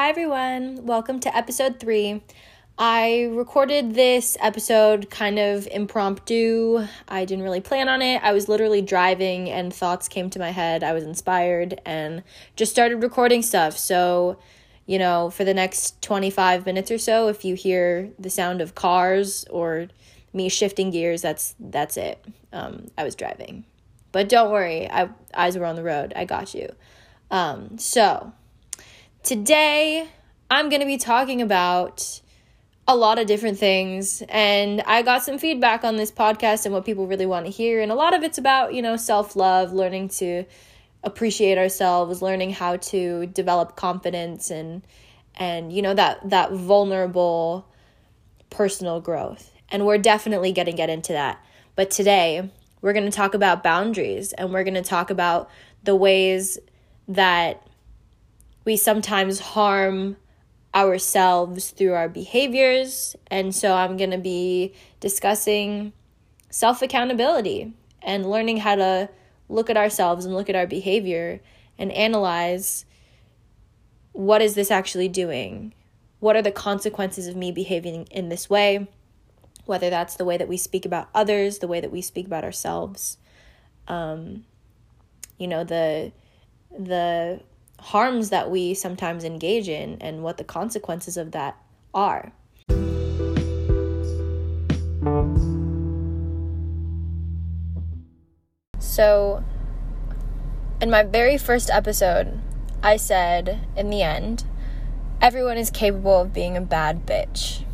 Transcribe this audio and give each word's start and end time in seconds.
Hi, 0.00 0.08
everyone. 0.08 0.86
Welcome 0.86 1.20
to 1.20 1.36
episode 1.36 1.78
three. 1.78 2.22
I 2.78 3.28
recorded 3.32 3.92
this 3.94 4.34
episode 4.40 5.10
kind 5.10 5.38
of 5.38 5.66
impromptu. 5.66 6.86
I 7.06 7.26
didn't 7.26 7.44
really 7.44 7.60
plan 7.60 7.86
on 7.90 8.00
it. 8.00 8.22
I 8.22 8.32
was 8.32 8.48
literally 8.48 8.80
driving 8.80 9.50
and 9.50 9.74
thoughts 9.74 10.08
came 10.08 10.30
to 10.30 10.38
my 10.38 10.52
head. 10.52 10.82
I 10.82 10.94
was 10.94 11.04
inspired 11.04 11.82
and 11.84 12.22
just 12.56 12.72
started 12.72 13.02
recording 13.02 13.42
stuff. 13.42 13.76
So, 13.76 14.38
you 14.86 14.98
know, 14.98 15.28
for 15.28 15.44
the 15.44 15.52
next 15.52 16.00
25 16.00 16.64
minutes 16.64 16.90
or 16.90 16.96
so, 16.96 17.28
if 17.28 17.44
you 17.44 17.54
hear 17.54 18.08
the 18.18 18.30
sound 18.30 18.62
of 18.62 18.74
cars 18.74 19.44
or 19.50 19.88
me 20.32 20.48
shifting 20.48 20.90
gears, 20.90 21.20
that's 21.20 21.54
that's 21.60 21.98
it. 21.98 22.24
Um, 22.54 22.86
I 22.96 23.04
was 23.04 23.14
driving. 23.14 23.66
But 24.12 24.30
don't 24.30 24.50
worry, 24.50 24.90
I 24.90 25.10
eyes 25.34 25.58
were 25.58 25.66
on 25.66 25.76
the 25.76 25.84
road. 25.84 26.14
I 26.16 26.24
got 26.24 26.54
you. 26.54 26.70
Um, 27.30 27.76
so, 27.76 28.32
today 29.22 30.08
I'm 30.50 30.68
going 30.68 30.80
to 30.80 30.86
be 30.86 30.96
talking 30.96 31.42
about 31.42 32.20
a 32.88 32.96
lot 32.96 33.18
of 33.18 33.26
different 33.26 33.58
things 33.58 34.22
and 34.28 34.80
I 34.82 35.02
got 35.02 35.22
some 35.22 35.38
feedback 35.38 35.84
on 35.84 35.96
this 35.96 36.10
podcast 36.10 36.64
and 36.64 36.74
what 36.74 36.84
people 36.84 37.06
really 37.06 37.26
want 37.26 37.46
to 37.46 37.52
hear 37.52 37.80
and 37.80 37.92
a 37.92 37.94
lot 37.94 38.14
of 38.14 38.22
it's 38.22 38.38
about, 38.38 38.74
you 38.74 38.82
know, 38.82 38.96
self-love, 38.96 39.72
learning 39.72 40.08
to 40.08 40.44
appreciate 41.04 41.58
ourselves, 41.58 42.20
learning 42.22 42.50
how 42.50 42.76
to 42.76 43.26
develop 43.26 43.76
confidence 43.76 44.50
and 44.50 44.82
and 45.36 45.72
you 45.72 45.80
know 45.80 45.94
that 45.94 46.28
that 46.28 46.52
vulnerable 46.52 47.66
personal 48.50 49.00
growth. 49.00 49.52
And 49.70 49.86
we're 49.86 49.98
definitely 49.98 50.52
going 50.52 50.66
to 50.66 50.72
get 50.72 50.90
into 50.90 51.12
that. 51.12 51.42
But 51.76 51.92
today, 51.92 52.50
we're 52.82 52.92
going 52.92 53.04
to 53.04 53.16
talk 53.16 53.34
about 53.34 53.62
boundaries 53.62 54.32
and 54.32 54.52
we're 54.52 54.64
going 54.64 54.74
to 54.74 54.82
talk 54.82 55.10
about 55.10 55.48
the 55.84 55.94
ways 55.94 56.58
that 57.06 57.66
we 58.64 58.76
sometimes 58.76 59.40
harm 59.40 60.16
ourselves 60.74 61.70
through 61.70 61.94
our 61.94 62.08
behaviors. 62.08 63.16
And 63.28 63.54
so 63.54 63.74
I'm 63.74 63.96
going 63.96 64.10
to 64.10 64.18
be 64.18 64.74
discussing 65.00 65.92
self 66.50 66.82
accountability 66.82 67.72
and 68.02 68.30
learning 68.30 68.58
how 68.58 68.76
to 68.76 69.08
look 69.48 69.68
at 69.68 69.76
ourselves 69.76 70.24
and 70.24 70.34
look 70.34 70.48
at 70.48 70.56
our 70.56 70.66
behavior 70.66 71.40
and 71.78 71.90
analyze 71.92 72.84
what 74.12 74.42
is 74.42 74.54
this 74.54 74.70
actually 74.70 75.08
doing? 75.08 75.72
What 76.18 76.36
are 76.36 76.42
the 76.42 76.52
consequences 76.52 77.26
of 77.26 77.36
me 77.36 77.52
behaving 77.52 78.06
in 78.10 78.28
this 78.28 78.50
way? 78.50 78.88
Whether 79.64 79.88
that's 79.88 80.16
the 80.16 80.24
way 80.24 80.36
that 80.36 80.48
we 80.48 80.56
speak 80.56 80.84
about 80.84 81.08
others, 81.14 81.58
the 81.58 81.68
way 81.68 81.80
that 81.80 81.92
we 81.92 82.02
speak 82.02 82.26
about 82.26 82.44
ourselves. 82.44 83.18
Um, 83.88 84.44
you 85.38 85.48
know, 85.48 85.64
the 85.64 86.12
the 86.76 87.40
harms 87.80 88.30
that 88.30 88.50
we 88.50 88.74
sometimes 88.74 89.24
engage 89.24 89.68
in 89.68 89.96
and 90.00 90.22
what 90.22 90.36
the 90.36 90.44
consequences 90.44 91.16
of 91.16 91.32
that 91.32 91.56
are. 91.94 92.32
So, 98.78 99.44
in 100.80 100.90
my 100.90 101.02
very 101.02 101.38
first 101.38 101.70
episode, 101.70 102.40
I 102.82 102.96
said 102.96 103.66
in 103.76 103.90
the 103.90 104.02
end, 104.02 104.44
everyone 105.20 105.58
is 105.58 105.70
capable 105.70 106.20
of 106.20 106.32
being 106.32 106.56
a 106.56 106.60
bad 106.60 107.06
bitch. 107.06 107.64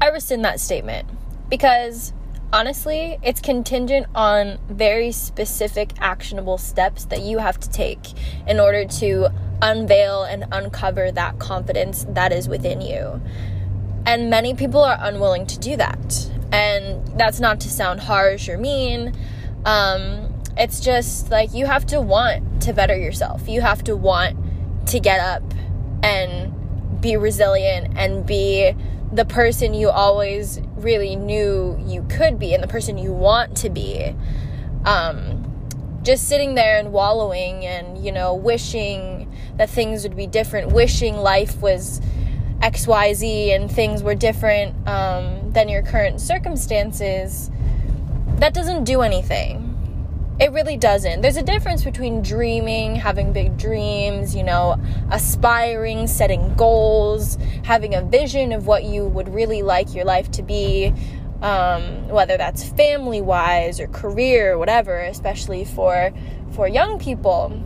I 0.00 0.08
rescind 0.08 0.44
that 0.44 0.60
statement 0.60 1.08
because 1.48 2.12
honestly, 2.52 3.18
it's 3.22 3.40
contingent 3.40 4.06
on 4.14 4.58
very 4.68 5.12
specific 5.12 5.92
actionable 5.98 6.58
steps 6.58 7.04
that 7.06 7.22
you 7.22 7.38
have 7.38 7.58
to 7.60 7.70
take 7.70 8.00
in 8.46 8.60
order 8.60 8.84
to 8.84 9.28
unveil 9.62 10.22
and 10.22 10.44
uncover 10.52 11.10
that 11.10 11.38
confidence 11.38 12.06
that 12.10 12.32
is 12.32 12.48
within 12.48 12.80
you. 12.80 13.20
And 14.04 14.30
many 14.30 14.54
people 14.54 14.82
are 14.82 14.96
unwilling 15.00 15.46
to 15.46 15.58
do 15.58 15.76
that. 15.76 16.30
And 16.52 17.06
that's 17.18 17.40
not 17.40 17.60
to 17.60 17.70
sound 17.70 18.00
harsh 18.00 18.48
or 18.48 18.56
mean. 18.56 19.12
Um, 19.64 20.32
it's 20.56 20.80
just 20.80 21.30
like 21.30 21.52
you 21.52 21.66
have 21.66 21.86
to 21.86 22.00
want 22.00 22.62
to 22.62 22.72
better 22.72 22.96
yourself. 22.96 23.48
You 23.48 23.60
have 23.62 23.82
to 23.84 23.96
want 23.96 24.38
to 24.88 25.00
get 25.00 25.20
up 25.20 25.42
and 26.02 27.00
be 27.00 27.16
resilient 27.16 27.98
and 27.98 28.24
be 28.24 28.74
the 29.12 29.24
person 29.24 29.74
you 29.74 29.90
always 29.90 30.60
really 30.76 31.16
knew 31.16 31.78
you 31.84 32.06
could 32.08 32.38
be 32.38 32.54
and 32.54 32.62
the 32.62 32.68
person 32.68 32.98
you 32.98 33.12
want 33.12 33.56
to 33.58 33.70
be. 33.70 34.14
Um, 34.84 35.42
just 36.02 36.28
sitting 36.28 36.54
there 36.54 36.78
and 36.78 36.92
wallowing 36.92 37.66
and, 37.66 38.04
you 38.04 38.12
know, 38.12 38.34
wishing 38.34 39.32
that 39.56 39.68
things 39.68 40.04
would 40.04 40.16
be 40.16 40.26
different, 40.26 40.72
wishing 40.72 41.16
life 41.16 41.60
was 41.60 42.00
XYZ 42.60 43.54
and 43.54 43.70
things 43.70 44.02
were 44.02 44.14
different 44.14 44.74
um, 44.88 45.50
than 45.52 45.68
your 45.68 45.82
current 45.82 46.20
circumstances, 46.20 47.50
that 48.36 48.54
doesn't 48.54 48.84
do 48.84 49.02
anything. 49.02 49.65
It 50.38 50.52
really 50.52 50.76
doesn't. 50.76 51.22
There's 51.22 51.38
a 51.38 51.42
difference 51.42 51.82
between 51.82 52.20
dreaming, 52.20 52.94
having 52.94 53.32
big 53.32 53.56
dreams, 53.56 54.36
you 54.36 54.42
know, 54.42 54.78
aspiring, 55.10 56.06
setting 56.06 56.54
goals, 56.56 57.38
having 57.64 57.94
a 57.94 58.02
vision 58.02 58.52
of 58.52 58.66
what 58.66 58.84
you 58.84 59.06
would 59.06 59.32
really 59.32 59.62
like 59.62 59.94
your 59.94 60.04
life 60.04 60.30
to 60.32 60.42
be, 60.42 60.92
um, 61.40 62.08
whether 62.08 62.36
that's 62.36 62.68
family 62.68 63.22
wise 63.22 63.80
or 63.80 63.86
career 63.86 64.52
or 64.52 64.58
whatever, 64.58 65.00
especially 65.00 65.64
for 65.64 66.12
for 66.52 66.68
young 66.68 66.98
people. 66.98 67.62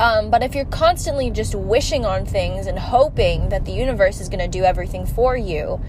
Um, 0.00 0.28
but 0.28 0.42
if 0.42 0.56
you're 0.56 0.64
constantly 0.64 1.30
just 1.30 1.54
wishing 1.54 2.04
on 2.04 2.26
things 2.26 2.66
and 2.66 2.80
hoping 2.80 3.50
that 3.50 3.64
the 3.64 3.72
universe 3.72 4.20
is 4.20 4.28
going 4.28 4.40
to 4.40 4.48
do 4.48 4.64
everything 4.64 5.06
for 5.06 5.36
you, 5.36 5.80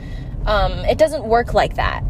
um, 0.46 0.74
it 0.86 1.00
doesn't 1.00 1.24
work 1.24 1.56
like 1.56 1.76
that 1.76 2.04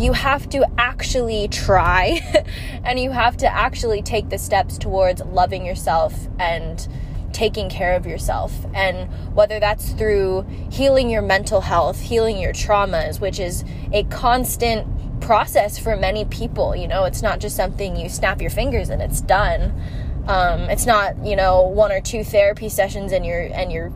you 0.00 0.14
have 0.14 0.48
to 0.48 0.66
actually 0.78 1.46
try 1.48 2.20
and 2.84 2.98
you 2.98 3.10
have 3.10 3.36
to 3.36 3.46
actually 3.46 4.00
take 4.00 4.30
the 4.30 4.38
steps 4.38 4.78
towards 4.78 5.20
loving 5.26 5.66
yourself 5.66 6.26
and 6.38 6.88
taking 7.32 7.68
care 7.68 7.94
of 7.94 8.06
yourself. 8.06 8.52
And 8.74 9.12
whether 9.34 9.60
that's 9.60 9.90
through 9.92 10.46
healing 10.70 11.10
your 11.10 11.22
mental 11.22 11.60
health, 11.60 12.00
healing 12.00 12.38
your 12.38 12.52
traumas, 12.52 13.20
which 13.20 13.38
is 13.38 13.62
a 13.92 14.04
constant 14.04 15.20
process 15.20 15.78
for 15.78 15.96
many 15.96 16.24
people. 16.24 16.74
You 16.74 16.88
know, 16.88 17.04
it's 17.04 17.22
not 17.22 17.38
just 17.38 17.54
something 17.54 17.94
you 17.94 18.08
snap 18.08 18.40
your 18.40 18.50
fingers 18.50 18.88
and 18.88 19.02
it's 19.02 19.20
done. 19.20 19.80
Um, 20.26 20.62
it's 20.62 20.86
not, 20.86 21.24
you 21.24 21.36
know, 21.36 21.62
one 21.62 21.92
or 21.92 22.00
two 22.00 22.24
therapy 22.24 22.68
sessions 22.68 23.12
and 23.12 23.24
you're 23.24 23.48
and 23.52 23.70
you're, 23.70 23.92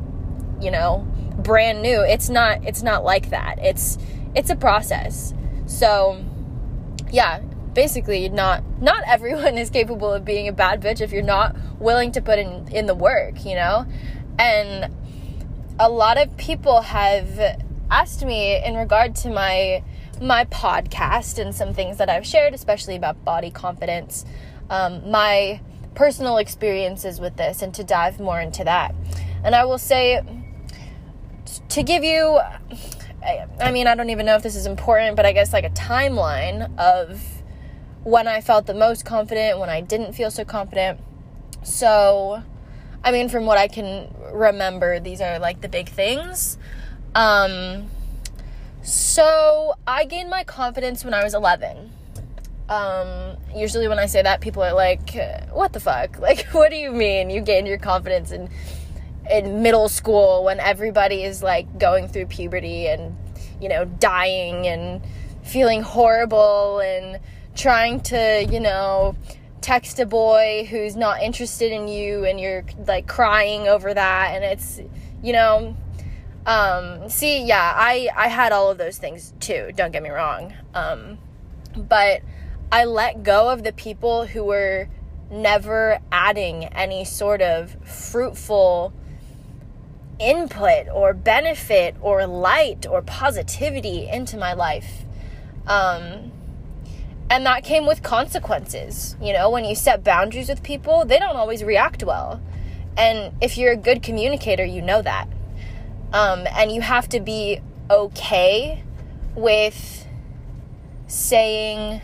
you 0.61 0.71
know, 0.71 1.07
brand 1.39 1.83
new. 1.83 2.03
It's 2.03 2.29
not 2.29 2.63
it's 2.65 2.83
not 2.83 3.05
like 3.05 3.31
that. 3.31 3.59
It's 3.61 3.99
it's 4.35 4.51
a 4.51 4.57
process. 4.57 5.33
So, 5.67 6.23
yeah, 7.11 7.41
basically 7.75 8.29
not 8.29 8.63
not 8.81 9.03
everyone 9.07 9.59
is 9.65 9.71
capable 9.71 10.13
of 10.13 10.25
being 10.25 10.49
a 10.49 10.53
bad 10.53 10.81
bitch 10.81 11.01
if 11.01 11.13
you're 11.13 11.23
not 11.23 11.57
willing 11.79 12.13
to 12.13 12.23
put 12.23 12.39
in 12.39 12.69
in 12.69 12.87
the 12.87 12.95
work, 12.95 13.45
you 13.45 13.55
know? 13.55 13.87
And 14.39 14.93
a 15.79 15.89
lot 15.89 16.19
of 16.19 16.37
people 16.37 16.83
have 16.83 17.41
asked 17.91 18.25
me 18.25 18.63
in 18.65 18.75
regard 18.75 19.15
to 19.17 19.31
my 19.31 19.83
my 20.21 20.45
podcast 20.47 21.39
and 21.39 21.55
some 21.55 21.75
things 21.75 21.99
that 21.99 22.09
I've 22.09 22.27
shared, 22.27 22.55
especially 22.55 22.97
about 22.97 23.25
body 23.25 23.51
confidence, 23.51 24.25
um, 24.71 25.11
my 25.11 25.61
personal 25.95 26.39
experiences 26.39 27.21
with 27.21 27.37
this, 27.37 27.63
and 27.63 27.75
to 27.75 27.85
dive 27.85 28.21
more 28.21 28.41
into 28.41 28.65
that. 28.65 28.95
And 29.43 29.55
I 29.55 29.65
will 29.65 29.79
say, 29.79 30.23
to 31.69 31.83
give 31.83 32.05
you 32.05 32.41
I, 33.25 33.47
I 33.61 33.73
mean, 33.73 33.87
I 33.87 33.95
don't 33.95 34.11
even 34.11 34.27
know 34.27 34.37
if 34.37 34.43
this 34.43 34.55
is 34.55 34.67
important, 34.67 35.17
but 35.17 35.25
I 35.25 35.33
guess 35.33 35.53
like 35.53 35.65
a 35.65 35.71
timeline 35.71 36.77
of 36.79 37.23
when 38.03 38.29
I 38.29 38.41
felt 38.43 38.67
the 38.67 38.75
most 38.75 39.05
confident, 39.05 39.59
when 39.59 39.71
I 39.71 39.81
didn't 39.81 40.13
feel 40.13 40.31
so 40.31 40.45
confident. 40.45 41.01
So, 41.63 42.43
I 43.03 43.11
mean, 43.11 43.31
from 43.31 43.47
what 43.47 43.57
I 43.57 43.69
can 43.69 44.15
remember, 44.33 45.01
these 45.01 45.23
are 45.23 45.39
like 45.39 45.63
the 45.63 45.69
big 45.69 45.89
things. 45.89 46.59
Um, 47.15 47.89
so 48.83 49.75
I 49.87 50.05
gained 50.05 50.29
my 50.29 50.45
confidence 50.45 51.05
when 51.05 51.15
I 51.15 51.25
was 51.25 51.33
11. 51.33 51.91
Um, 52.69 53.37
usually 53.55 53.89
when 53.89 53.99
I 53.99 54.07
say 54.07 54.21
that, 54.21 54.43
people 54.43 54.63
are 54.63 54.75
like, 54.75 55.17
what 55.51 55.73
the 55.73 55.81
fuck? 55.81 56.19
Like, 56.25 56.47
what 56.53 56.71
do 56.71 56.77
you 56.77 56.93
mean 56.93 57.31
you 57.31 57.41
gained 57.41 57.67
your 57.67 57.79
confidence 57.79 58.31
in 58.31 58.51
in 59.31 59.63
middle 59.63 59.89
school 59.89 60.45
when 60.45 60.61
everybody 60.61 61.23
is 61.23 61.43
like 61.43 61.79
going 61.79 62.09
through 62.09 62.27
puberty 62.27 62.87
and 62.87 63.17
you 63.61 63.69
know 63.69 63.85
dying 63.85 64.67
and 64.67 65.03
feeling 65.43 65.83
horrible 65.83 66.81
and 66.81 67.21
trying 67.55 68.01
to 68.01 68.47
you 68.51 68.61
know 68.61 69.15
text 69.65 69.99
a 69.99 70.05
boy 70.05 70.67
who's 70.69 70.95
not 70.95 71.23
interested 71.23 71.73
in 71.73 71.89
you 71.89 72.27
and 72.27 72.39
you're 72.39 72.67
like 72.87 73.07
crying 73.07 73.67
over 73.67 73.95
that. 73.95 74.33
And 74.35 74.45
it's 74.45 74.79
you 75.23 75.33
know 75.33 75.75
um 76.47 77.09
see 77.09 77.43
yeah 77.43 77.73
i 77.75 78.07
i 78.15 78.29
had 78.29 78.53
all 78.53 78.71
of 78.71 78.77
those 78.77 78.99
things 78.99 79.33
too 79.41 79.71
don't 79.75 79.93
get 79.93 80.03
me 80.03 80.11
wrong. 80.11 80.53
Um 80.75 81.17
but 81.75 82.21
i 82.71 82.85
let 82.85 83.23
go 83.23 83.49
of 83.49 83.65
the 83.65 83.73
people 83.73 84.27
who 84.27 84.45
were 84.45 84.89
never 85.31 85.99
adding 86.13 86.65
any 86.65 87.07
sort 87.07 87.41
of 87.41 87.75
fruitful 87.89 88.93
input 90.19 90.89
or 90.89 91.13
benefit 91.13 91.97
or 92.01 92.27
light 92.27 92.87
or 92.87 93.03
positivity 93.03 94.09
into 94.09 94.37
my 94.37 94.53
life. 94.53 95.05
Um, 95.67 96.33
and 97.31 97.47
that 97.47 97.65
came 97.65 97.87
with 97.87 98.03
consequences. 98.03 99.17
You 99.21 99.33
know, 99.33 99.51
when 99.51 99.65
you 99.65 99.75
set 99.75 100.05
boundaries 100.05 100.49
with 100.49 100.63
people, 100.63 101.05
they 101.05 101.19
don't 101.19 101.37
always 101.37 101.65
react 101.65 102.03
well. 102.05 102.41
And 102.97 103.35
if 103.43 103.59
you're 103.59 103.73
a 103.73 103.77
good 103.77 104.03
communicator, 104.03 104.65
you 104.65 104.83
know 104.83 105.03
that. 105.03 105.29
Um, 106.13 106.47
and 106.53 106.71
you 106.71 106.81
have 106.81 107.09
to 107.09 107.21
be 107.21 107.61
okay 107.91 108.85
with 109.35 110.07
saying, 111.07 112.01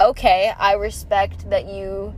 okay, 0.00 0.52
I 0.56 0.74
respect 0.74 1.50
that 1.50 1.66
you 1.66 2.14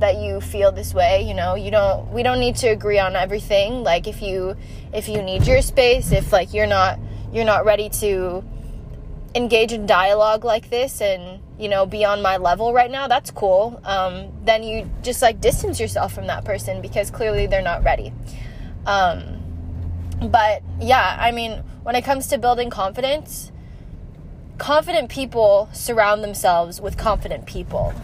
that 0.00 0.16
you 0.16 0.40
feel 0.40 0.72
this 0.72 0.94
way 0.94 1.22
you 1.22 1.34
know 1.34 1.54
you 1.54 1.70
don't 1.70 2.10
we 2.12 2.22
don't 2.22 2.40
need 2.40 2.56
to 2.56 2.68
agree 2.68 2.98
on 2.98 3.16
everything. 3.16 3.82
Like 3.82 4.06
if 4.06 4.22
you 4.22 4.56
if 4.92 5.08
you 5.08 5.22
need 5.22 5.46
your 5.46 5.62
space 5.62 6.12
if 6.12 6.32
like 6.32 6.54
you're 6.54 6.66
not 6.66 6.98
you're 7.32 7.44
not 7.44 7.64
ready 7.64 7.88
to 8.00 8.44
engage 9.34 9.72
in 9.72 9.86
dialogue 9.86 10.44
like 10.44 10.70
this 10.70 11.00
and 11.00 11.40
you 11.58 11.68
know 11.68 11.84
be 11.84 12.04
on 12.04 12.22
my 12.22 12.36
level 12.36 12.72
right 12.72 12.90
now 12.90 13.08
that's 13.08 13.30
cool. 13.30 13.80
Um, 13.84 14.32
then 14.44 14.62
you 14.62 14.90
just 15.02 15.22
like 15.22 15.40
distance 15.40 15.78
yourself 15.78 16.12
from 16.12 16.26
that 16.28 16.44
person 16.44 16.80
because 16.80 17.10
clearly 17.10 17.46
they're 17.46 17.62
not 17.62 17.84
ready. 17.84 18.12
Um, 18.86 19.38
but 20.20 20.62
yeah 20.80 21.16
i 21.20 21.30
mean 21.30 21.62
when 21.82 21.94
it 21.94 22.04
comes 22.04 22.26
to 22.26 22.38
building 22.38 22.70
confidence 22.70 23.52
confident 24.58 25.08
people 25.08 25.68
surround 25.72 26.24
themselves 26.24 26.80
with 26.80 26.96
confident 26.96 27.46
people 27.46 27.94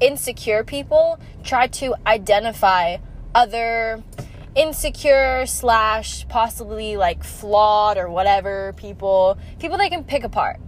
insecure 0.00 0.64
people 0.64 1.18
try 1.42 1.66
to 1.66 1.94
identify 2.06 2.96
other 3.34 4.02
insecure 4.54 5.46
slash 5.46 6.26
possibly 6.28 6.96
like 6.96 7.24
flawed 7.24 7.96
or 7.96 8.08
whatever 8.08 8.72
people 8.76 9.36
people 9.58 9.76
they 9.76 9.88
can 9.88 10.04
pick 10.04 10.22
apart 10.22 10.60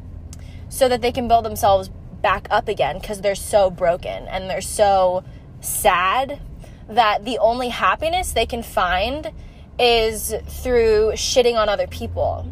so 0.68 0.88
that 0.88 1.00
they 1.00 1.12
can 1.12 1.28
build 1.28 1.44
themselves 1.44 1.88
back 2.20 2.48
up 2.50 2.66
again 2.66 2.98
because 2.98 3.20
they're 3.20 3.34
so 3.34 3.70
broken 3.70 4.26
and 4.26 4.50
they're 4.50 4.60
so 4.60 5.22
sad 5.60 6.40
that 6.88 7.24
the 7.24 7.38
only 7.38 7.68
happiness 7.68 8.32
they 8.32 8.46
can 8.46 8.62
find 8.62 9.30
is 9.78 10.34
through 10.48 11.12
shitting 11.12 11.54
on 11.54 11.68
other 11.68 11.86
people. 11.86 12.50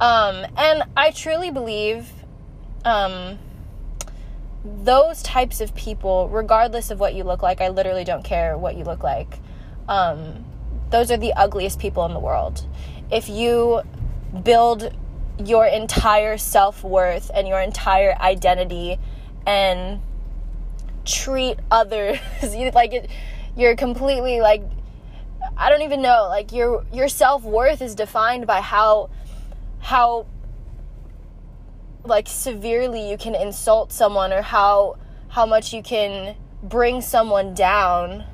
Um, 0.00 0.46
and 0.56 0.82
I 0.96 1.10
truly 1.10 1.50
believe 1.50 2.10
um, 2.84 3.38
those 4.84 5.22
types 5.22 5.60
of 5.60 5.74
people, 5.74 6.28
regardless 6.28 6.90
of 6.90 7.00
what 7.00 7.14
you 7.14 7.24
look 7.24 7.42
like, 7.42 7.60
I 7.60 7.68
literally 7.68 8.04
don't 8.04 8.24
care 8.24 8.56
what 8.56 8.76
you 8.76 8.84
look 8.84 9.02
like. 9.02 9.38
Um, 9.88 10.44
those 10.90 11.10
are 11.10 11.16
the 11.16 11.32
ugliest 11.34 11.78
people 11.78 12.04
in 12.06 12.12
the 12.12 12.20
world. 12.20 12.66
If 13.10 13.28
you 13.28 13.82
build 14.42 14.94
your 15.44 15.66
entire 15.66 16.36
self 16.36 16.82
worth 16.82 17.30
and 17.34 17.46
your 17.46 17.60
entire 17.60 18.16
identity 18.20 18.98
and 19.46 20.02
treat 21.04 21.58
others 21.70 22.18
like 22.74 22.92
it, 22.92 23.10
you're 23.56 23.76
completely 23.76 24.40
like 24.40 24.62
I 25.56 25.70
don't 25.70 25.82
even 25.82 26.02
know 26.02 26.26
like 26.28 26.52
your 26.52 26.84
your 26.92 27.08
self 27.08 27.42
worth 27.42 27.80
is 27.80 27.94
defined 27.94 28.46
by 28.46 28.60
how 28.60 29.10
how 29.80 30.26
like 32.04 32.28
severely 32.28 33.10
you 33.10 33.18
can 33.18 33.34
insult 33.34 33.92
someone 33.92 34.32
or 34.32 34.42
how 34.42 34.96
how 35.28 35.44
much 35.44 35.72
you 35.72 35.82
can 35.82 36.36
bring 36.62 37.00
someone 37.00 37.54
down 37.54 38.24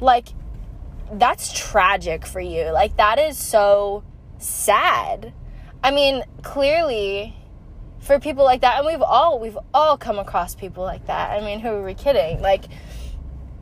like 0.00 0.28
that's 1.12 1.52
tragic 1.52 2.26
for 2.26 2.40
you 2.40 2.70
like 2.70 2.96
that 2.96 3.18
is 3.18 3.36
so 3.36 4.02
sad 4.38 5.32
I 5.84 5.90
mean, 5.90 6.22
clearly 6.42 7.34
for 8.00 8.20
people 8.20 8.44
like 8.44 8.60
that, 8.60 8.78
and 8.78 8.86
we've 8.86 9.02
all 9.02 9.40
we've 9.40 9.58
all 9.74 9.96
come 9.96 10.18
across 10.18 10.54
people 10.54 10.84
like 10.84 11.06
that. 11.06 11.30
I 11.30 11.44
mean, 11.44 11.60
who 11.60 11.68
are 11.68 11.84
we 11.84 11.94
kidding? 11.94 12.40
Like 12.40 12.64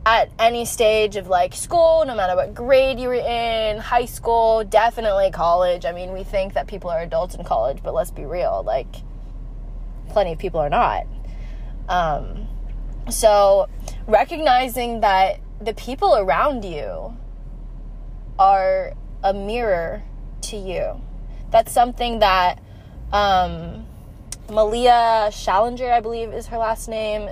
at 0.05 0.31
any 0.39 0.65
stage 0.65 1.15
of 1.15 1.27
like 1.27 1.53
school, 1.53 2.03
no 2.05 2.15
matter 2.15 2.35
what 2.35 2.53
grade 2.53 2.99
you 2.99 3.07
were 3.07 3.13
in, 3.15 3.77
high 3.77 4.05
school, 4.05 4.63
definitely 4.63 5.31
college. 5.31 5.85
I 5.85 5.91
mean, 5.91 6.11
we 6.11 6.23
think 6.23 6.53
that 6.53 6.67
people 6.67 6.89
are 6.89 7.01
adults 7.01 7.35
in 7.35 7.43
college, 7.43 7.79
but 7.83 7.93
let's 7.93 8.11
be 8.11 8.25
real, 8.25 8.63
like 8.65 8.87
plenty 10.09 10.33
of 10.33 10.39
people 10.39 10.59
are 10.59 10.69
not. 10.69 11.05
Um, 11.87 12.47
so 13.09 13.67
recognizing 14.07 15.01
that 15.01 15.39
the 15.59 15.73
people 15.73 16.15
around 16.15 16.65
you 16.65 17.15
are 18.39 18.93
a 19.23 19.33
mirror 19.33 20.01
to 20.41 20.57
you 20.57 20.99
that's 21.51 21.71
something 21.71 22.19
that 22.19 22.59
um, 23.11 23.85
Malia 24.49 25.29
Challenger, 25.33 25.91
I 25.91 25.99
believe, 25.99 26.33
is 26.33 26.47
her 26.47 26.57
last 26.57 26.87
name. 26.87 27.29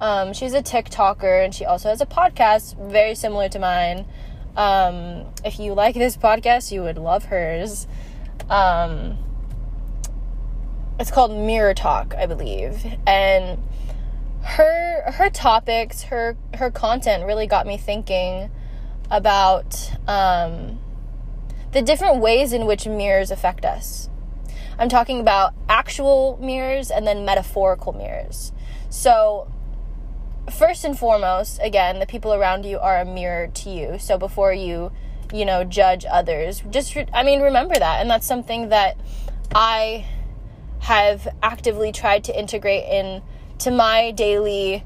Um, 0.00 0.32
she's 0.32 0.54
a 0.54 0.62
TikToker 0.62 1.44
and 1.44 1.54
she 1.54 1.64
also 1.64 1.90
has 1.90 2.00
a 2.00 2.06
podcast 2.06 2.76
very 2.90 3.14
similar 3.14 3.48
to 3.50 3.58
mine. 3.58 4.06
Um, 4.56 5.26
if 5.44 5.58
you 5.58 5.74
like 5.74 5.94
this 5.94 6.16
podcast, 6.16 6.72
you 6.72 6.82
would 6.82 6.98
love 6.98 7.26
hers. 7.26 7.86
Um, 8.48 9.18
it's 10.98 11.10
called 11.10 11.32
Mirror 11.32 11.74
Talk, 11.74 12.14
I 12.14 12.26
believe, 12.26 12.84
and 13.06 13.62
her 14.42 15.10
her 15.12 15.30
topics, 15.30 16.02
her 16.04 16.36
her 16.54 16.70
content 16.70 17.24
really 17.24 17.46
got 17.46 17.66
me 17.66 17.76
thinking 17.76 18.50
about 19.10 19.92
um, 20.06 20.78
the 21.72 21.82
different 21.82 22.20
ways 22.20 22.52
in 22.52 22.66
which 22.66 22.86
mirrors 22.86 23.30
affect 23.30 23.64
us. 23.64 24.08
I'm 24.78 24.88
talking 24.88 25.20
about 25.20 25.54
actual 25.68 26.38
mirrors 26.40 26.90
and 26.90 27.06
then 27.06 27.24
metaphorical 27.24 27.92
mirrors. 27.92 28.52
So, 28.88 29.50
first 30.50 30.84
and 30.84 30.98
foremost, 30.98 31.60
again, 31.62 31.98
the 31.98 32.06
people 32.06 32.32
around 32.32 32.64
you 32.64 32.78
are 32.78 33.00
a 33.00 33.04
mirror 33.04 33.48
to 33.48 33.70
you. 33.70 33.98
So, 33.98 34.18
before 34.18 34.52
you, 34.52 34.92
you 35.32 35.44
know, 35.44 35.64
judge 35.64 36.04
others, 36.10 36.62
just, 36.70 36.94
re- 36.94 37.06
I 37.12 37.22
mean, 37.22 37.40
remember 37.40 37.74
that. 37.74 38.00
And 38.00 38.10
that's 38.10 38.26
something 38.26 38.68
that 38.68 38.96
I 39.54 40.06
have 40.80 41.28
actively 41.42 41.92
tried 41.92 42.24
to 42.24 42.38
integrate 42.38 42.84
in 42.84 43.22
to 43.58 43.70
my 43.70 44.10
daily 44.10 44.84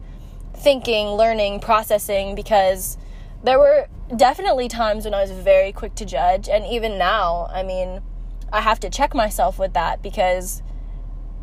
thinking, 0.56 1.08
learning, 1.08 1.60
processing 1.60 2.34
because 2.34 2.96
there 3.42 3.58
were 3.58 3.86
definitely 4.16 4.68
times 4.68 5.04
when 5.04 5.14
I 5.14 5.20
was 5.20 5.30
very 5.30 5.72
quick 5.72 5.94
to 5.96 6.04
judge. 6.04 6.48
And 6.48 6.64
even 6.66 6.98
now, 6.98 7.48
I 7.52 7.62
mean, 7.62 8.00
I 8.52 8.60
have 8.60 8.80
to 8.80 8.90
check 8.90 9.14
myself 9.14 9.58
with 9.58 9.74
that 9.74 10.02
because 10.02 10.62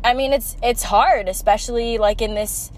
I 0.04 0.14
mean 0.14 0.32
it's 0.32 0.56
it's 0.62 0.84
hard, 0.84 1.28
especially 1.28 1.98
like 1.98 2.20
in 2.20 2.34
this 2.34 2.72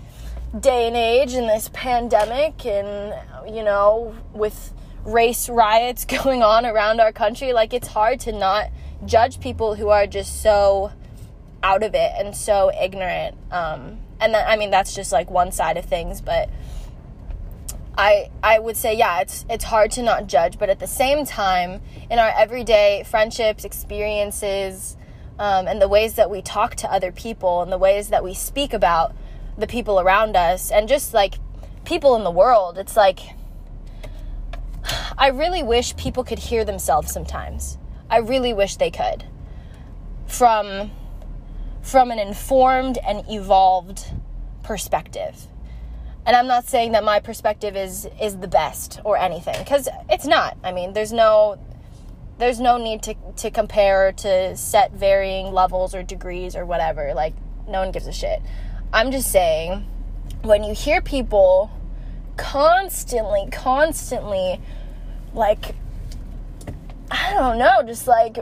day 0.59 0.87
and 0.87 0.97
age 0.97 1.35
in 1.35 1.47
this 1.47 1.69
pandemic 1.73 2.65
and 2.65 3.15
you 3.53 3.63
know, 3.63 4.15
with 4.33 4.73
race 5.05 5.49
riots 5.49 6.05
going 6.23 6.43
on 6.43 6.65
around 6.65 7.01
our 7.01 7.13
country, 7.13 7.53
like 7.53 7.73
it's 7.73 7.89
hard 7.89 8.21
to 8.21 8.33
not 8.33 8.71
judge 9.05 9.41
people 9.41 9.75
who 9.75 9.89
are 9.89 10.07
just 10.07 10.43
so 10.43 10.93
out 11.63 11.83
of 11.83 11.95
it 11.95 12.13
and 12.17 12.37
so 12.37 12.71
ignorant. 12.81 13.37
Um 13.51 13.99
and 14.21 14.35
that, 14.35 14.49
I 14.49 14.57
mean 14.57 14.71
that's 14.71 14.95
just 14.95 15.13
like 15.13 15.31
one 15.31 15.51
side 15.53 15.77
of 15.77 15.85
things, 15.85 16.21
but 16.21 16.49
I 17.97 18.31
I 18.43 18.59
would 18.59 18.77
say 18.77 18.97
yeah, 18.97 19.21
it's 19.21 19.45
it's 19.49 19.65
hard 19.65 19.91
to 19.93 20.03
not 20.03 20.27
judge, 20.27 20.59
but 20.59 20.71
at 20.71 20.79
the 20.79 20.87
same 20.87 21.25
time, 21.25 21.81
in 22.11 22.19
our 22.19 22.33
everyday 22.37 23.05
friendships, 23.09 23.65
experiences, 23.65 24.97
um, 25.39 25.67
and 25.67 25.81
the 25.81 25.89
ways 25.89 26.15
that 26.15 26.31
we 26.31 26.43
talk 26.43 26.75
to 26.77 26.93
other 26.93 27.13
people, 27.13 27.63
and 27.63 27.71
the 27.71 27.79
ways 27.79 28.09
that 28.09 28.25
we 28.25 28.35
speak 28.35 28.73
about 28.73 29.15
the 29.57 29.67
people 29.67 30.01
around 30.01 30.37
us, 30.37 30.71
and 30.71 30.89
just 30.89 31.15
like 31.15 31.35
people 31.85 32.17
in 32.17 32.25
the 32.25 32.31
world, 32.31 32.79
it's 32.79 32.97
like 32.97 33.21
I 35.17 35.29
really 35.29 35.63
wish 35.63 35.97
people 35.97 36.25
could 36.25 36.39
hear 36.39 36.65
themselves 36.65 37.13
sometimes. 37.13 37.79
I 38.11 38.19
really 38.19 38.53
wish 38.53 38.77
they 38.77 38.91
could. 38.91 39.25
From 40.27 40.91
from 41.83 42.11
an 42.11 42.19
informed 42.19 42.99
and 43.07 43.25
evolved 43.29 44.07
perspective. 44.63 45.49
And 46.27 46.35
i'm 46.35 46.47
not 46.47 46.67
saying 46.67 46.93
that 46.93 47.05
my 47.05 47.21
perspective 47.21 47.77
is 47.77 48.09
is 48.21 48.39
the 48.39 48.49
best 48.49 49.01
or 49.05 49.19
anything 49.19 49.57
because 49.59 49.89
it's 50.11 50.27
not. 50.27 50.57
I 50.65 50.73
mean 50.73 50.93
there's 50.93 51.13
no 51.13 51.59
there's 52.39 52.61
no 52.61 52.79
need 52.79 53.03
to 53.05 53.15
to 53.37 53.51
compare 53.51 54.13
to 54.13 54.57
set 54.57 54.93
varying 54.93 55.53
levels 55.53 55.95
or 55.95 56.03
degrees 56.03 56.57
or 56.57 56.65
whatever. 56.65 57.13
Like 57.15 57.35
no 57.69 57.81
one 57.81 57.93
gives 57.93 58.07
a 58.07 58.13
shit 58.13 58.41
i'm 58.95 59.11
just 59.11 59.31
saying 59.31 59.85
when 60.43 60.65
you 60.65 60.75
hear 60.75 61.03
people 61.03 61.71
constantly 62.37 63.47
constantly 63.53 64.61
like 65.35 65.75
i 67.11 67.33
don't 67.35 67.59
know 67.59 67.83
just 67.87 68.07
like 68.07 68.39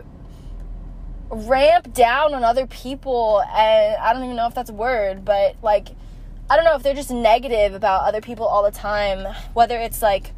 ramp 1.30 1.92
down 1.92 2.34
on 2.34 2.44
other 2.44 2.66
people 2.66 3.42
and 3.54 3.96
i 3.96 4.12
don't 4.12 4.22
even 4.22 4.36
know 4.36 4.46
if 4.46 4.54
that's 4.54 4.70
a 4.70 4.74
word 4.74 5.24
but 5.24 5.56
like 5.62 5.88
I 6.52 6.56
don't 6.56 6.66
know 6.66 6.74
if 6.74 6.82
they're 6.82 6.92
just 6.92 7.10
negative 7.10 7.72
about 7.72 8.04
other 8.04 8.20
people 8.20 8.46
all 8.46 8.62
the 8.62 8.70
time, 8.70 9.26
whether 9.54 9.78
it's 9.78 10.02
like 10.02 10.32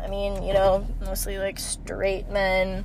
I 0.00 0.06
mean, 0.06 0.44
you 0.44 0.52
know, 0.54 0.86
mostly 1.00 1.36
like 1.36 1.58
straight 1.58 2.28
men 2.28 2.84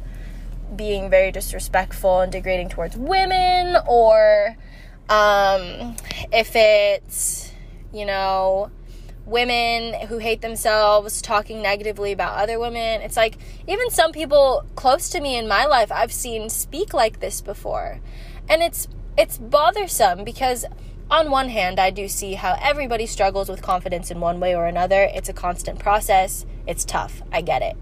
being 0.76 1.12
very 1.12 1.32
disrespectful 1.32 2.22
and 2.22 2.32
degrading 2.32 2.70
towards 2.70 2.98
women, 2.98 3.78
or 3.88 4.58
um, 5.10 5.96
if 6.32 6.52
it's, 6.56 7.52
you 7.92 8.06
know, 8.06 8.72
women 9.26 9.94
who 10.08 10.18
hate 10.18 10.42
themselves 10.42 11.22
talking 11.22 11.62
negatively 11.62 12.12
about 12.12 12.38
other 12.38 12.60
women. 12.60 13.02
It's 13.02 13.18
like 13.18 13.38
even 13.68 13.90
some 13.92 14.12
people 14.12 14.66
close 14.76 15.10
to 15.10 15.22
me 15.22 15.38
in 15.38 15.48
my 15.48 15.66
life 15.66 15.92
I've 15.92 16.12
seen 16.12 16.50
speak 16.50 16.94
like 16.94 17.20
this 17.20 17.42
before. 17.42 18.00
And 18.48 18.64
it's 18.64 18.88
it's 19.18 19.38
bothersome 19.38 20.24
because 20.24 20.66
on 21.12 21.32
one 21.32 21.50
hand, 21.50 21.80
I 21.80 21.90
do 21.90 22.08
see 22.08 22.36
how 22.36 22.58
everybody 22.62 23.06
struggles 23.08 23.50
with 23.50 23.62
confidence 23.62 24.12
in 24.12 24.20
one 24.20 24.40
way 24.40 24.56
or 24.56 24.68
another. 24.68 25.04
It's 25.04 25.28
a 25.28 25.34
constant 25.34 25.80
process. 25.80 26.46
It's 26.68 26.86
tough. 26.86 27.22
I 27.32 27.42
get 27.42 27.62
it. 27.62 27.76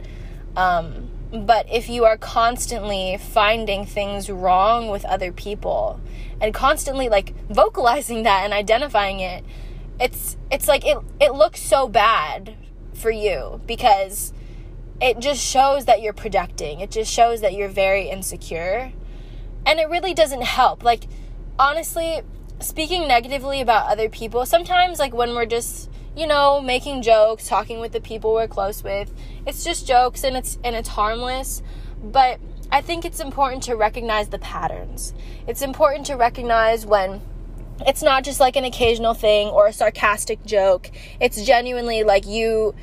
Um, 0.56 1.07
but 1.32 1.66
if 1.72 1.90
you 1.90 2.06
are 2.06 2.18
constantly 2.18 3.18
finding 3.18 3.86
things 3.86 4.30
wrong 4.30 4.90
with 4.90 5.04
other 5.06 5.32
people 5.32 6.00
and 6.40 6.54
constantly 6.54 7.10
like 7.10 7.34
vocalizing 7.50 8.24
that 8.24 8.44
and 8.44 8.54
identifying 8.54 9.20
it, 9.20 9.44
it's 10.00 10.38
it's 10.52 10.68
like 10.68 10.86
it 10.86 10.98
it 11.20 11.34
looks 11.34 11.62
so 11.62 11.88
bad 11.88 12.56
for 12.94 13.12
you 13.12 13.62
because 13.66 14.34
it 15.02 15.20
just 15.20 15.44
shows 15.44 15.86
that 15.86 16.02
you're 16.02 16.14
projecting. 16.14 16.80
It 16.80 16.92
just 16.92 17.12
shows 17.12 17.42
that 17.42 17.54
you're 17.54 17.70
very 17.70 18.10
insecure. 18.10 18.92
And 19.66 19.80
it 19.80 19.90
really 19.90 20.14
doesn't 20.14 20.44
help. 20.44 20.84
Like 20.84 21.08
honestly, 21.60 22.22
speaking 22.60 23.08
negatively 23.08 23.62
about 23.62 23.90
other 23.90 24.10
people, 24.10 24.46
sometimes 24.46 25.00
like 25.00 25.14
when 25.14 25.36
we're 25.36 25.46
just, 25.46 25.90
you 26.16 26.28
know, 26.28 26.62
making 26.62 27.02
jokes, 27.02 27.48
talking 27.48 27.80
with 27.80 27.92
the 27.92 28.02
people 28.02 28.34
we're 28.34 28.48
close 28.48 28.84
with, 28.84 29.14
it's 29.46 29.64
just 29.64 29.88
jokes 29.88 30.24
and 30.24 30.36
it's 30.36 30.58
and 30.64 30.76
it's 30.76 30.90
harmless, 30.90 31.62
but 32.04 32.40
I 32.72 32.82
think 32.82 33.06
it's 33.06 33.20
important 33.20 33.64
to 33.64 33.76
recognize 33.76 34.30
the 34.30 34.40
patterns. 34.40 35.14
It's 35.48 35.62
important 35.62 36.06
to 36.08 36.16
recognize 36.16 36.86
when 36.86 37.22
it's 37.86 38.02
not 38.02 38.24
just 38.24 38.40
like 38.40 38.56
an 38.56 38.66
occasional 38.66 39.14
thing 39.14 39.48
or 39.50 39.68
a 39.68 39.74
sarcastic 39.74 40.44
joke. 40.46 40.90
It's 41.22 41.44
genuinely 41.46 42.04
like 42.04 42.26
you 42.26 42.76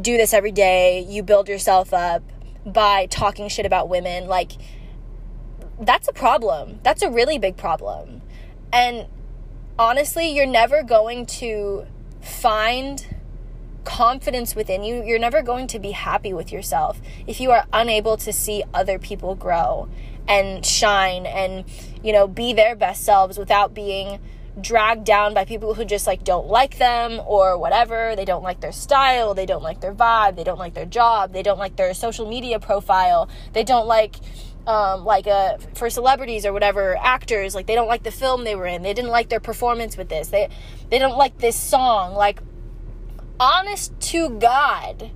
do 0.00 0.16
this 0.16 0.32
every 0.32 0.52
day, 0.52 1.00
you 1.08 1.22
build 1.22 1.48
yourself 1.48 1.92
up 1.92 2.22
by 2.64 3.06
talking 3.06 3.48
shit 3.48 3.66
about 3.66 3.88
women. 3.88 4.26
Like, 4.26 4.52
that's 5.80 6.08
a 6.08 6.12
problem. 6.12 6.80
That's 6.82 7.02
a 7.02 7.10
really 7.10 7.38
big 7.38 7.56
problem. 7.56 8.22
And 8.76 9.06
honestly, 9.78 10.28
you're 10.28 10.44
never 10.44 10.82
going 10.82 11.24
to 11.40 11.86
find 12.20 13.06
confidence 13.84 14.54
within 14.54 14.84
you. 14.84 15.02
You're 15.02 15.18
never 15.18 15.40
going 15.40 15.66
to 15.68 15.78
be 15.78 15.92
happy 15.92 16.34
with 16.34 16.52
yourself 16.52 17.00
if 17.26 17.40
you 17.40 17.52
are 17.52 17.64
unable 17.72 18.18
to 18.18 18.34
see 18.34 18.64
other 18.74 18.98
people 18.98 19.34
grow 19.34 19.88
and 20.28 20.66
shine 20.66 21.24
and 21.24 21.64
you 22.02 22.12
know 22.12 22.28
be 22.28 22.52
their 22.52 22.76
best 22.76 23.02
selves 23.02 23.38
without 23.38 23.72
being 23.72 24.18
dragged 24.60 25.04
down 25.04 25.32
by 25.32 25.46
people 25.46 25.72
who 25.72 25.84
just 25.84 26.06
like 26.06 26.22
don't 26.22 26.46
like 26.46 26.76
them 26.76 27.22
or 27.24 27.56
whatever. 27.56 28.14
They 28.14 28.26
don't 28.26 28.42
like 28.42 28.60
their 28.60 28.72
style. 28.72 29.32
They 29.32 29.46
don't 29.46 29.62
like 29.62 29.80
their 29.80 29.94
vibe. 29.94 30.36
They 30.36 30.44
don't 30.44 30.58
like 30.58 30.74
their 30.74 30.84
job. 30.84 31.32
They 31.32 31.42
don't 31.42 31.58
like 31.58 31.76
their 31.76 31.94
social 31.94 32.28
media 32.28 32.60
profile. 32.60 33.30
They 33.54 33.64
don't 33.64 33.86
like 33.86 34.16
um, 34.66 35.04
like 35.04 35.26
uh, 35.26 35.58
for 35.74 35.88
celebrities 35.88 36.44
or 36.44 36.52
whatever 36.52 36.96
actors 36.96 37.54
like 37.54 37.66
they 37.66 37.74
don't 37.74 37.88
like 37.88 38.02
the 38.02 38.10
film 38.10 38.44
they 38.44 38.56
were 38.56 38.66
in 38.66 38.82
they 38.82 38.94
didn't 38.94 39.10
like 39.10 39.28
their 39.28 39.40
performance 39.40 39.96
with 39.96 40.08
this 40.08 40.28
they 40.28 40.48
they 40.90 40.98
don't 40.98 41.16
like 41.16 41.38
this 41.38 41.56
song 41.56 42.14
like 42.14 42.40
honest 43.38 43.98
to 44.00 44.30
god 44.30 45.10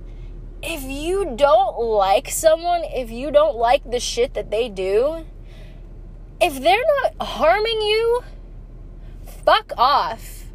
if 0.63 0.83
you 0.83 1.33
don't 1.35 1.79
like 1.79 2.29
someone, 2.29 2.83
if 2.83 3.09
you 3.09 3.31
don't 3.31 3.55
like 3.55 3.89
the 3.89 3.99
shit 3.99 4.33
that 4.35 4.51
they 4.51 4.69
do, 4.69 5.25
if 6.39 6.61
they're 6.61 6.83
not 7.01 7.27
harming 7.27 7.81
you, 7.81 8.23
fuck 9.25 9.73
off. 9.77 10.45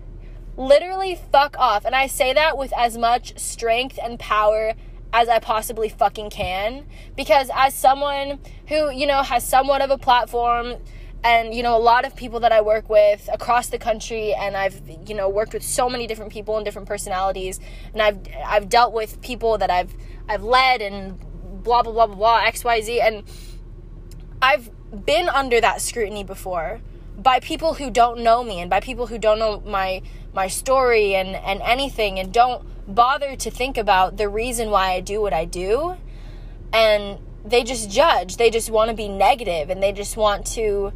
Literally, 0.56 1.18
fuck 1.32 1.56
off. 1.58 1.84
And 1.84 1.94
I 1.94 2.06
say 2.06 2.32
that 2.32 2.56
with 2.56 2.72
as 2.76 2.96
much 2.96 3.38
strength 3.38 3.98
and 4.02 4.18
power 4.18 4.74
as 5.16 5.30
I 5.30 5.38
possibly 5.38 5.88
fucking 5.88 6.28
can. 6.28 6.84
Because 7.16 7.50
as 7.54 7.74
someone 7.74 8.38
who, 8.68 8.90
you 8.90 9.06
know, 9.06 9.22
has 9.22 9.46
somewhat 9.46 9.80
of 9.80 9.90
a 9.90 9.96
platform, 9.96 10.76
and 11.24 11.54
you 11.54 11.62
know 11.62 11.74
a 11.74 11.80
lot 11.80 12.04
of 12.04 12.14
people 12.14 12.40
that 12.40 12.52
I 12.52 12.60
work 12.60 12.90
with 12.90 13.28
across 13.32 13.68
the 13.68 13.78
country 13.78 14.34
and 14.34 14.54
I've 14.54 14.80
you 15.08 15.14
know 15.14 15.28
worked 15.30 15.54
with 15.54 15.62
so 15.62 15.88
many 15.88 16.06
different 16.06 16.30
people 16.30 16.56
and 16.56 16.64
different 16.64 16.86
personalities 16.86 17.58
and 17.94 18.02
I've 18.02 18.18
I've 18.44 18.68
dealt 18.68 18.92
with 18.92 19.20
people 19.22 19.58
that 19.58 19.70
I've 19.70 19.92
I've 20.28 20.44
led 20.44 20.82
and 20.82 21.18
blah 21.64 21.82
blah 21.82 21.92
blah 21.92 22.06
blah 22.06 22.16
blah 22.16 22.50
xyz 22.50 23.00
and 23.00 23.24
I've 24.40 24.70
been 25.04 25.28
under 25.28 25.60
that 25.60 25.80
scrutiny 25.80 26.22
before 26.22 26.80
by 27.16 27.40
people 27.40 27.74
who 27.74 27.90
don't 27.90 28.20
know 28.20 28.44
me 28.44 28.60
and 28.60 28.68
by 28.68 28.80
people 28.80 29.06
who 29.06 29.18
don't 29.18 29.38
know 29.38 29.62
my 29.66 30.02
my 30.32 30.46
story 30.46 31.16
and 31.16 31.34
and 31.34 31.60
anything 31.62 32.20
and 32.20 32.32
don't 32.32 32.62
bother 32.86 33.36
to 33.36 33.50
think 33.50 33.76
about 33.76 34.16
the 34.16 34.28
reason 34.28 34.70
why 34.70 34.92
I 34.92 35.00
do 35.00 35.20
what 35.20 35.32
I 35.32 35.44
do 35.44 35.96
and 36.72 37.18
they 37.44 37.62
just 37.64 37.90
judge 37.90 38.36
they 38.36 38.50
just 38.50 38.70
want 38.70 38.90
to 38.90 38.96
be 38.96 39.08
negative 39.08 39.70
and 39.70 39.82
they 39.82 39.92
just 39.92 40.16
want 40.16 40.46
to 40.46 40.92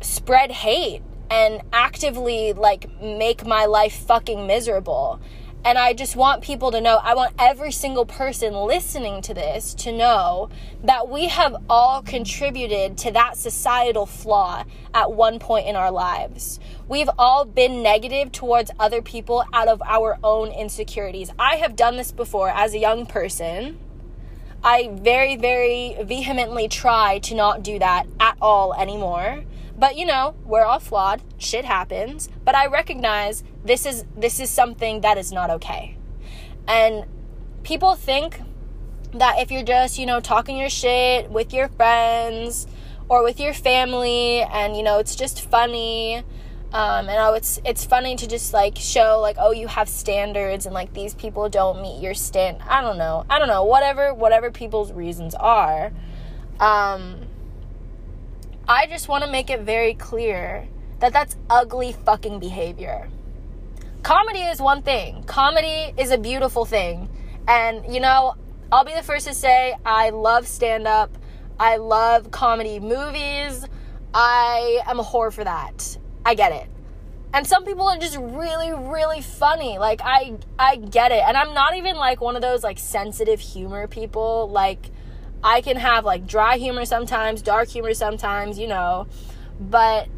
spread 0.00 0.50
hate 0.50 1.02
and 1.30 1.62
actively 1.72 2.52
like 2.52 2.88
make 3.02 3.46
my 3.46 3.66
life 3.66 3.94
fucking 4.06 4.46
miserable. 4.46 5.20
And 5.64 5.76
I 5.76 5.92
just 5.92 6.16
want 6.16 6.42
people 6.42 6.70
to 6.70 6.80
know, 6.80 6.98
I 7.02 7.14
want 7.14 7.34
every 7.38 7.72
single 7.72 8.06
person 8.06 8.54
listening 8.54 9.20
to 9.22 9.34
this 9.34 9.74
to 9.74 9.92
know 9.92 10.48
that 10.84 11.08
we 11.08 11.28
have 11.28 11.56
all 11.68 12.00
contributed 12.00 12.96
to 12.98 13.10
that 13.12 13.36
societal 13.36 14.06
flaw 14.06 14.64
at 14.94 15.12
one 15.12 15.38
point 15.38 15.66
in 15.66 15.76
our 15.76 15.90
lives. 15.90 16.60
We've 16.88 17.10
all 17.18 17.44
been 17.44 17.82
negative 17.82 18.32
towards 18.32 18.70
other 18.78 19.02
people 19.02 19.44
out 19.52 19.68
of 19.68 19.82
our 19.82 20.16
own 20.22 20.52
insecurities. 20.52 21.30
I 21.38 21.56
have 21.56 21.76
done 21.76 21.96
this 21.96 22.12
before 22.12 22.48
as 22.50 22.72
a 22.72 22.78
young 22.78 23.04
person. 23.04 23.78
I 24.62 24.90
very, 24.92 25.36
very 25.36 25.96
vehemently 26.02 26.68
try 26.68 27.18
to 27.20 27.34
not 27.34 27.62
do 27.62 27.78
that 27.78 28.06
at 28.18 28.36
all 28.40 28.74
anymore 28.74 29.44
but 29.78 29.96
you 29.96 30.04
know, 30.04 30.34
we're 30.44 30.64
all 30.64 30.80
flawed. 30.80 31.22
Shit 31.38 31.64
happens. 31.64 32.28
But 32.44 32.54
I 32.54 32.66
recognize 32.66 33.44
this 33.64 33.86
is 33.86 34.04
this 34.16 34.40
is 34.40 34.50
something 34.50 35.00
that 35.02 35.16
is 35.16 35.32
not 35.32 35.50
okay. 35.50 35.96
And 36.66 37.06
people 37.62 37.94
think 37.94 38.40
that 39.12 39.38
if 39.38 39.50
you're 39.50 39.62
just, 39.62 39.98
you 39.98 40.04
know, 40.04 40.20
talking 40.20 40.58
your 40.58 40.68
shit 40.68 41.30
with 41.30 41.54
your 41.54 41.68
friends 41.68 42.66
or 43.08 43.22
with 43.22 43.40
your 43.40 43.54
family 43.54 44.42
and 44.42 44.76
you 44.76 44.82
know, 44.82 44.98
it's 44.98 45.16
just 45.16 45.48
funny 45.48 46.24
um, 46.72 47.08
and 47.08 47.18
oh, 47.18 47.32
it's 47.32 47.58
it's 47.64 47.86
funny 47.86 48.14
to 48.16 48.26
just 48.26 48.52
like 48.52 48.76
show 48.76 49.20
like 49.22 49.36
oh 49.38 49.52
you 49.52 49.68
have 49.68 49.88
standards 49.88 50.66
and 50.66 50.74
like 50.74 50.92
these 50.92 51.14
people 51.14 51.48
don't 51.48 51.80
meet 51.80 52.02
your 52.02 52.12
stand. 52.12 52.58
I 52.68 52.82
don't 52.82 52.98
know. 52.98 53.24
I 53.30 53.38
don't 53.38 53.48
know. 53.48 53.64
Whatever 53.64 54.12
whatever 54.12 54.50
people's 54.50 54.92
reasons 54.92 55.34
are. 55.34 55.92
Um, 56.60 57.20
I 58.70 58.86
just 58.86 59.08
want 59.08 59.24
to 59.24 59.30
make 59.30 59.48
it 59.48 59.60
very 59.60 59.94
clear 59.94 60.68
that 61.00 61.14
that's 61.14 61.38
ugly 61.48 61.92
fucking 62.04 62.38
behavior. 62.38 63.08
Comedy 64.02 64.40
is 64.40 64.60
one 64.60 64.82
thing, 64.82 65.22
comedy 65.24 65.94
is 65.96 66.10
a 66.10 66.18
beautiful 66.18 66.66
thing. 66.66 67.08
And, 67.48 67.90
you 67.92 67.98
know, 67.98 68.34
I'll 68.70 68.84
be 68.84 68.92
the 68.92 69.02
first 69.02 69.26
to 69.26 69.32
say 69.32 69.74
I 69.86 70.10
love 70.10 70.46
stand 70.46 70.86
up, 70.86 71.16
I 71.58 71.78
love 71.78 72.30
comedy 72.30 72.78
movies. 72.78 73.64
I 74.12 74.82
am 74.86 75.00
a 75.00 75.04
whore 75.04 75.32
for 75.32 75.44
that. 75.44 75.96
I 76.26 76.34
get 76.34 76.52
it. 76.52 76.68
And 77.32 77.46
some 77.46 77.64
people 77.64 77.88
are 77.88 77.98
just 77.98 78.18
really, 78.18 78.72
really 78.72 79.22
funny. 79.22 79.78
Like 79.78 80.00
I 80.04 80.36
I 80.58 80.76
get 80.76 81.10
it. 81.12 81.22
And 81.26 81.36
I'm 81.36 81.54
not 81.54 81.76
even 81.76 81.96
like 81.96 82.20
one 82.20 82.36
of 82.36 82.42
those 82.42 82.62
like 82.62 82.78
sensitive 82.78 83.40
humor 83.40 83.86
people. 83.86 84.48
Like 84.50 84.90
I 85.42 85.60
can 85.60 85.76
have 85.76 86.04
like 86.04 86.26
dry 86.26 86.56
humor 86.56 86.84
sometimes, 86.84 87.42
dark 87.42 87.68
humor 87.68 87.94
sometimes, 87.94 88.58
you 88.58 88.66
know. 88.66 89.06
But 89.60 90.08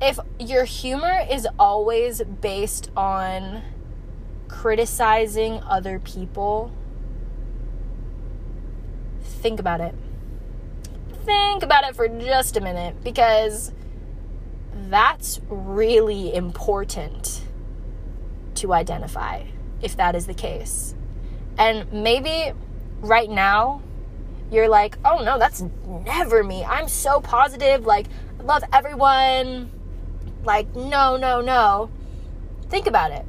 if 0.00 0.18
your 0.38 0.64
humor 0.64 1.24
is 1.30 1.48
always 1.58 2.22
based 2.22 2.90
on 2.96 3.62
criticizing 4.48 5.60
other 5.62 5.98
people, 5.98 6.72
think 9.22 9.58
about 9.58 9.80
it. 9.80 9.94
Think 11.24 11.62
about 11.62 11.84
it 11.84 11.96
for 11.96 12.08
just 12.08 12.56
a 12.56 12.60
minute 12.60 13.02
because 13.02 13.72
that's 14.88 15.40
really 15.48 16.34
important 16.34 17.42
to 18.54 18.72
identify 18.72 19.42
if 19.82 19.96
that 19.96 20.14
is 20.14 20.26
the 20.26 20.34
case. 20.34 20.94
And 21.58 21.90
maybe 21.92 22.52
right 23.00 23.30
now 23.30 23.82
you're 24.50 24.68
like, 24.68 24.96
oh 25.04 25.22
no, 25.22 25.38
that's 25.38 25.64
never 26.04 26.42
me. 26.42 26.64
I'm 26.64 26.88
so 26.88 27.20
positive. 27.20 27.84
Like, 27.84 28.06
I 28.38 28.42
love 28.42 28.62
everyone. 28.72 29.70
Like, 30.44 30.74
no, 30.74 31.16
no, 31.16 31.40
no. 31.40 31.90
Think 32.68 32.86
about 32.86 33.10
it. 33.10 33.24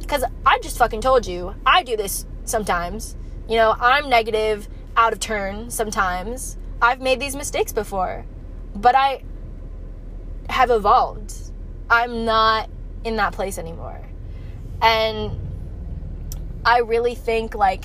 Because 0.00 0.24
I 0.46 0.58
just 0.62 0.78
fucking 0.78 1.00
told 1.00 1.26
you, 1.26 1.54
I 1.66 1.82
do 1.82 1.96
this 1.96 2.26
sometimes. 2.44 3.16
You 3.48 3.56
know, 3.56 3.74
I'm 3.78 4.08
negative, 4.08 4.68
out 4.96 5.12
of 5.12 5.20
turn 5.20 5.70
sometimes. 5.70 6.56
I've 6.82 7.00
made 7.00 7.20
these 7.20 7.36
mistakes 7.36 7.72
before, 7.72 8.24
but 8.74 8.94
I 8.94 9.22
have 10.48 10.70
evolved. 10.70 11.34
I'm 11.90 12.24
not 12.24 12.68
in 13.04 13.16
that 13.16 13.32
place 13.32 13.58
anymore. 13.58 14.00
And 14.82 15.38
I 16.64 16.80
really 16.80 17.14
think 17.14 17.54
like 17.54 17.84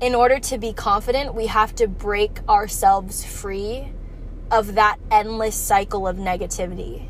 in 0.00 0.14
order 0.14 0.38
to 0.38 0.58
be 0.58 0.72
confident, 0.72 1.34
we 1.34 1.46
have 1.46 1.74
to 1.76 1.86
break 1.86 2.38
ourselves 2.48 3.24
free 3.24 3.92
of 4.50 4.74
that 4.74 4.98
endless 5.10 5.54
cycle 5.54 6.08
of 6.08 6.16
negativity 6.16 7.06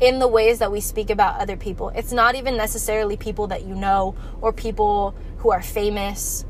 in 0.00 0.18
the 0.18 0.28
ways 0.28 0.58
that 0.58 0.70
we 0.70 0.80
speak 0.80 1.10
about 1.10 1.40
other 1.40 1.56
people. 1.56 1.88
It's 1.90 2.12
not 2.12 2.34
even 2.34 2.56
necessarily 2.56 3.16
people 3.16 3.46
that 3.48 3.64
you 3.64 3.74
know 3.74 4.14
or 4.40 4.52
people 4.52 5.14
who 5.38 5.50
are 5.50 5.62
famous. 5.62 6.44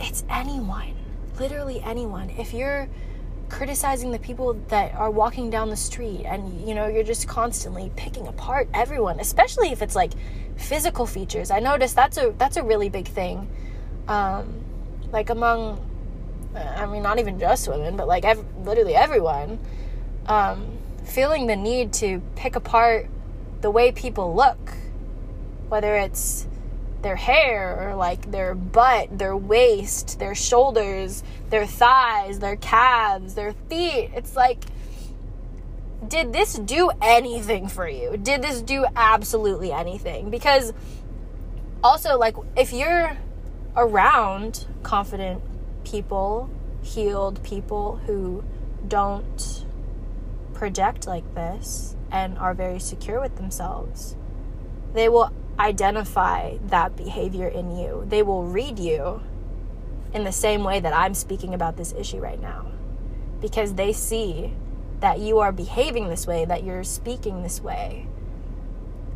It's 0.00 0.24
anyone, 0.28 0.94
literally 1.38 1.80
anyone. 1.80 2.30
If 2.30 2.52
you're 2.52 2.88
criticizing 3.48 4.12
the 4.12 4.18
people 4.18 4.54
that 4.68 4.94
are 4.94 5.10
walking 5.10 5.50
down 5.50 5.70
the 5.70 5.76
street 5.76 6.24
and 6.24 6.66
you 6.66 6.74
know 6.74 6.86
you're 6.86 7.02
just 7.02 7.26
constantly 7.26 7.90
picking 7.96 8.28
apart 8.28 8.68
everyone 8.72 9.18
especially 9.18 9.72
if 9.72 9.82
it's 9.82 9.96
like 9.96 10.12
physical 10.56 11.04
features 11.04 11.50
i 11.50 11.58
noticed 11.58 11.96
that's 11.96 12.16
a 12.16 12.32
that's 12.38 12.56
a 12.56 12.62
really 12.62 12.88
big 12.88 13.08
thing 13.08 13.50
um 14.06 14.59
like 15.12 15.30
among 15.30 15.78
i 16.54 16.86
mean 16.86 17.02
not 17.02 17.18
even 17.18 17.38
just 17.38 17.68
women 17.68 17.96
but 17.96 18.08
like 18.08 18.24
ev- 18.24 18.44
literally 18.64 18.94
everyone 18.94 19.58
um 20.26 20.78
feeling 21.04 21.46
the 21.46 21.56
need 21.56 21.92
to 21.92 22.20
pick 22.36 22.56
apart 22.56 23.08
the 23.60 23.70
way 23.70 23.92
people 23.92 24.34
look 24.34 24.74
whether 25.68 25.94
it's 25.96 26.46
their 27.02 27.16
hair 27.16 27.90
or 27.90 27.94
like 27.94 28.30
their 28.30 28.54
butt, 28.54 29.16
their 29.16 29.36
waist, 29.36 30.18
their 30.18 30.34
shoulders, 30.34 31.22
their 31.48 31.66
thighs, 31.66 32.38
their 32.40 32.56
calves, 32.56 33.34
their 33.34 33.52
feet. 33.68 34.10
It's 34.14 34.36
like, 34.36 34.64
did 36.06 36.32
this 36.32 36.54
do 36.54 36.90
anything 37.00 37.68
for 37.68 37.88
you? 37.88 38.16
Did 38.16 38.42
this 38.42 38.62
do 38.62 38.84
absolutely 38.96 39.72
anything? 39.72 40.30
Because 40.30 40.72
also, 41.82 42.18
like, 42.18 42.36
if 42.56 42.72
you're 42.72 43.16
around 43.76 44.66
confident 44.82 45.42
people, 45.84 46.50
healed 46.82 47.42
people 47.42 47.96
who 48.06 48.44
don't 48.86 49.64
project 50.54 51.06
like 51.06 51.34
this 51.34 51.96
and 52.10 52.36
are 52.38 52.54
very 52.54 52.78
secure 52.78 53.20
with 53.20 53.36
themselves, 53.36 54.16
they 54.94 55.08
will 55.08 55.32
identify 55.58 56.56
that 56.66 56.96
behavior 56.96 57.48
in 57.48 57.76
you. 57.76 58.04
They 58.08 58.22
will 58.22 58.44
read 58.44 58.78
you 58.78 59.22
in 60.12 60.24
the 60.24 60.32
same 60.32 60.64
way 60.64 60.80
that 60.80 60.94
I'm 60.94 61.14
speaking 61.14 61.54
about 61.54 61.76
this 61.76 61.92
issue 61.92 62.18
right 62.18 62.40
now 62.40 62.66
because 63.40 63.74
they 63.74 63.92
see 63.92 64.52
that 65.00 65.18
you 65.18 65.38
are 65.38 65.52
behaving 65.52 66.08
this 66.08 66.26
way, 66.26 66.44
that 66.44 66.64
you're 66.64 66.84
speaking 66.84 67.42
this 67.42 67.60
way 67.60 68.06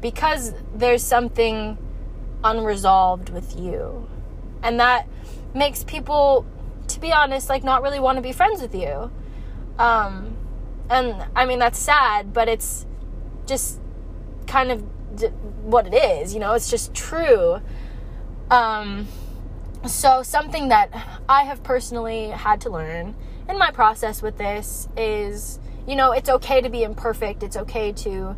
because 0.01 0.53
there's 0.75 1.03
something 1.03 1.79
unresolved 2.45 3.31
with 3.31 3.59
you. 3.59 4.07
And 4.65 4.81
that 4.81 5.07
makes 5.55 5.85
people, 5.85 6.45
to 6.89 6.99
be 6.99 7.13
honest, 7.13 7.49
like 7.49 7.63
not 7.63 7.83
really 7.83 8.01
want 8.01 8.17
to 8.17 8.23
be 8.23 8.33
friends 8.33 8.61
with 8.61 8.75
you. 8.75 9.13
Um, 9.79 10.37
and 10.91 11.15
I 11.37 11.47
mean, 11.47 11.61
that's 11.61 11.79
sad, 11.79 12.33
but 12.33 12.49
it's 12.49 12.87
just 13.47 13.79
kind 14.47 14.73
of 14.73 14.83
what 15.63 15.87
it 15.87 15.95
is, 15.95 16.35
you 16.35 16.41
know, 16.41 16.55
it's 16.55 16.71
just 16.71 16.93
true. 16.95 17.61
Um, 18.51 19.07
so, 19.87 20.23
something 20.23 20.69
that 20.69 20.91
I 21.29 21.45
have 21.45 21.63
personally 21.63 22.29
had 22.29 22.63
to 22.63 22.71
learn 22.71 23.15
in 23.49 23.59
my 23.59 23.71
process 23.71 24.23
with 24.23 24.39
this 24.39 24.89
is, 24.97 25.59
you 25.87 25.95
know, 25.95 26.13
it's 26.13 26.29
okay 26.29 26.61
to 26.61 26.71
be 26.71 26.83
imperfect, 26.83 27.43
it's 27.43 27.57
okay 27.57 27.93
to 27.93 28.37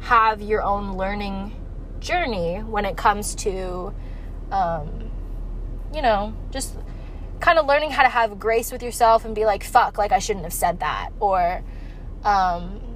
have 0.00 0.42
your 0.42 0.62
own 0.62 0.96
learning 0.96 1.54
journey 2.00 2.58
when 2.58 2.84
it 2.84 2.96
comes 2.96 3.34
to, 3.36 3.94
um, 4.50 5.10
you 5.94 6.02
know, 6.02 6.34
just 6.50 6.76
kind 7.40 7.58
of 7.58 7.66
learning 7.66 7.90
how 7.90 8.02
to 8.02 8.08
have 8.08 8.38
grace 8.38 8.72
with 8.72 8.82
yourself 8.82 9.24
and 9.24 9.34
be 9.34 9.44
like, 9.44 9.62
fuck, 9.64 9.98
like 9.98 10.12
I 10.12 10.18
shouldn't 10.18 10.44
have 10.44 10.52
said 10.52 10.80
that. 10.80 11.10
Or, 11.20 11.62
um, 12.24 12.88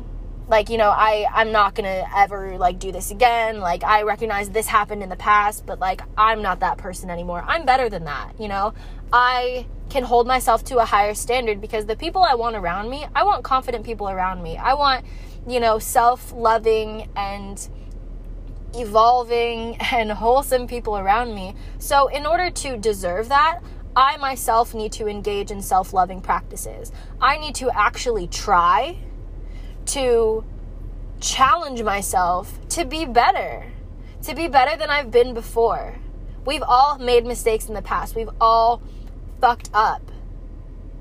like 0.49 0.69
you 0.69 0.77
know 0.77 0.91
i 0.91 1.27
i'm 1.33 1.53
not 1.53 1.75
gonna 1.75 2.05
ever 2.15 2.59
like 2.59 2.79
do 2.79 2.93
this 2.93 3.11
again. 3.11 3.61
Like 3.61 3.85
i 3.85 4.03
recognize 4.03 4.51
this 4.51 4.67
happened 4.67 5.03
in 5.03 5.09
the 5.09 5.17
past 5.17 5.65
but 5.67 5.79
like 5.79 6.03
i'm 6.17 6.43
not 6.43 6.61
that 6.61 6.79
person 6.79 7.11
anymore. 7.11 7.43
I'm 7.47 7.65
better 7.65 7.89
than 7.89 8.05
that 8.05 8.39
you 8.39 8.49
know? 8.49 8.75
I 9.13 9.67
can 9.89 10.05
hold 10.05 10.27
myself 10.27 10.65
to 10.65 10.79
a 10.79 10.85
higher 10.85 11.15
standard 11.15 11.61
because 11.61 11.87
the 11.87 11.97
people 11.97 12.23
i 12.23 12.35
want 12.35 12.57
around 12.57 12.91
me 12.91 13.07
i 13.15 13.25
want 13.25 13.45
confident 13.45 13.85
people 13.85 14.09
around 14.09 14.43
me. 14.43 14.57
I 14.57 14.75
want 14.75 15.07
you 15.47 15.61
know 15.61 15.79
self-loving 15.79 17.09
and 17.17 17.69
evolving 18.75 19.77
and 19.93 20.11
wholesome 20.11 20.67
people 20.67 20.97
around 20.97 21.35
me 21.35 21.55
so 21.79 22.09
in 22.09 22.27
order 22.27 22.51
to 22.51 22.77
deserve 22.77 23.29
that 23.29 23.61
I 23.95 24.17
myself 24.17 24.73
need 24.73 24.93
to 24.93 25.07
engage 25.07 25.51
in 25.51 25.61
self 25.61 25.93
loving 25.93 26.21
practices. 26.21 26.93
I 27.21 27.39
need 27.39 27.55
to 27.57 27.71
actually 27.71 28.27
try 28.27 28.97
to 29.87 30.45
challenge 31.21 31.83
myself 31.83 32.59
to 32.71 32.85
be 32.85 33.05
better, 33.05 33.71
to 34.23 34.35
be 34.35 34.49
better 34.49 34.77
than 34.77 34.89
I've 34.89 35.11
been 35.11 35.35
before. 35.35 35.99
We've 36.47 36.63
all 36.63 36.99
made 36.99 37.27
mistakes 37.27 37.69
in 37.69 37.75
the 37.75 37.83
past, 37.83 38.17
we've 38.17 38.31
all 38.41 38.83
fucked 39.41 39.71
up, 39.75 40.11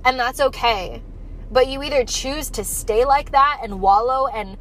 and 0.04 0.20
that's 0.20 0.40
okay. 0.40 1.02
But 1.50 1.68
you 1.68 1.82
either 1.84 2.06
choose 2.06 2.50
to 2.52 2.64
stay 2.64 3.06
like 3.06 3.32
that 3.32 3.60
and 3.64 3.82
wallow 3.82 4.28
and, 4.28 4.58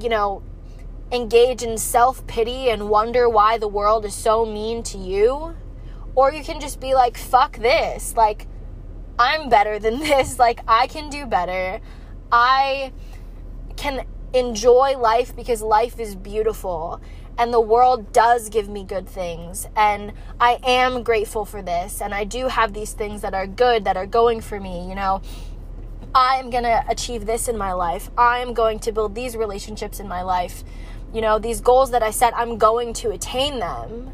you 0.00 0.08
know, 0.08 0.42
engage 1.12 1.62
in 1.62 1.78
self 1.78 2.26
pity 2.26 2.70
and 2.70 2.88
wonder 2.88 3.28
why 3.28 3.58
the 3.58 3.68
world 3.68 4.04
is 4.04 4.14
so 4.14 4.46
mean 4.46 4.82
to 4.84 4.98
you, 4.98 5.54
or 6.14 6.32
you 6.32 6.42
can 6.42 6.60
just 6.60 6.80
be 6.80 6.94
like, 6.94 7.16
fuck 7.16 7.58
this. 7.58 8.16
Like, 8.16 8.46
I'm 9.18 9.48
better 9.48 9.78
than 9.78 10.00
this. 10.00 10.38
Like, 10.38 10.60
I 10.66 10.86
can 10.86 11.10
do 11.10 11.26
better. 11.26 11.80
I 12.30 12.92
can 13.76 14.06
enjoy 14.32 14.96
life 14.96 15.36
because 15.36 15.60
life 15.60 16.00
is 16.00 16.14
beautiful 16.14 17.00
and 17.38 17.52
the 17.52 17.60
world 17.60 18.12
does 18.12 18.48
give 18.48 18.68
me 18.68 18.84
good 18.84 19.08
things 19.08 19.66
and 19.76 20.12
I 20.40 20.58
am 20.64 21.02
grateful 21.02 21.44
for 21.44 21.62
this 21.62 22.00
and 22.00 22.14
I 22.14 22.24
do 22.24 22.48
have 22.48 22.72
these 22.72 22.92
things 22.92 23.22
that 23.22 23.34
are 23.34 23.46
good 23.46 23.84
that 23.84 23.96
are 23.96 24.06
going 24.06 24.40
for 24.40 24.58
me, 24.60 24.88
you 24.88 24.94
know. 24.94 25.22
I'm 26.14 26.50
going 26.50 26.64
to 26.64 26.84
achieve 26.88 27.24
this 27.24 27.48
in 27.48 27.56
my 27.56 27.72
life. 27.72 28.10
I'm 28.18 28.52
going 28.52 28.78
to 28.80 28.92
build 28.92 29.14
these 29.14 29.34
relationships 29.34 29.98
in 29.98 30.08
my 30.08 30.20
life. 30.20 30.62
You 31.12 31.20
know, 31.20 31.38
these 31.38 31.60
goals 31.60 31.90
that 31.90 32.02
I 32.02 32.10
set, 32.10 32.34
I'm 32.36 32.58
going 32.58 32.92
to 32.94 33.10
attain 33.10 33.58
them. 33.58 34.12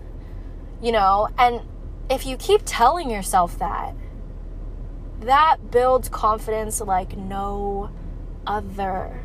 You 0.82 0.92
know, 0.92 1.28
and 1.38 1.62
if 2.08 2.26
you 2.26 2.36
keep 2.36 2.62
telling 2.64 3.10
yourself 3.10 3.58
that, 3.58 3.94
that 5.20 5.70
builds 5.70 6.08
confidence 6.08 6.80
like 6.80 7.16
no 7.16 7.90
other 8.46 9.20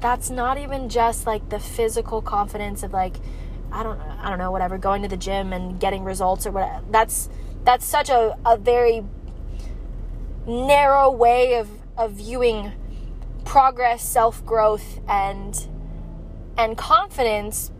that's 0.00 0.30
not 0.30 0.58
even 0.58 0.88
just 0.88 1.26
like 1.26 1.48
the 1.48 1.58
physical 1.58 2.22
confidence 2.22 2.82
of 2.82 2.92
like 2.92 3.16
I 3.72 3.82
don't 3.82 3.98
I 4.00 4.28
don't 4.28 4.38
know 4.38 4.50
whatever 4.50 4.78
going 4.78 5.02
to 5.02 5.08
the 5.08 5.16
gym 5.16 5.52
and 5.52 5.80
getting 5.80 6.04
results 6.04 6.46
or 6.46 6.50
whatever. 6.52 6.84
That's 6.90 7.28
that's 7.64 7.84
such 7.84 8.08
a, 8.08 8.36
a 8.44 8.56
very 8.56 9.04
narrow 10.46 11.10
way 11.10 11.54
of, 11.54 11.68
of 11.96 12.12
viewing 12.12 12.72
progress, 13.44 14.08
self-growth 14.08 15.00
and 15.08 15.66
and 16.56 16.76
confidence 16.76 17.70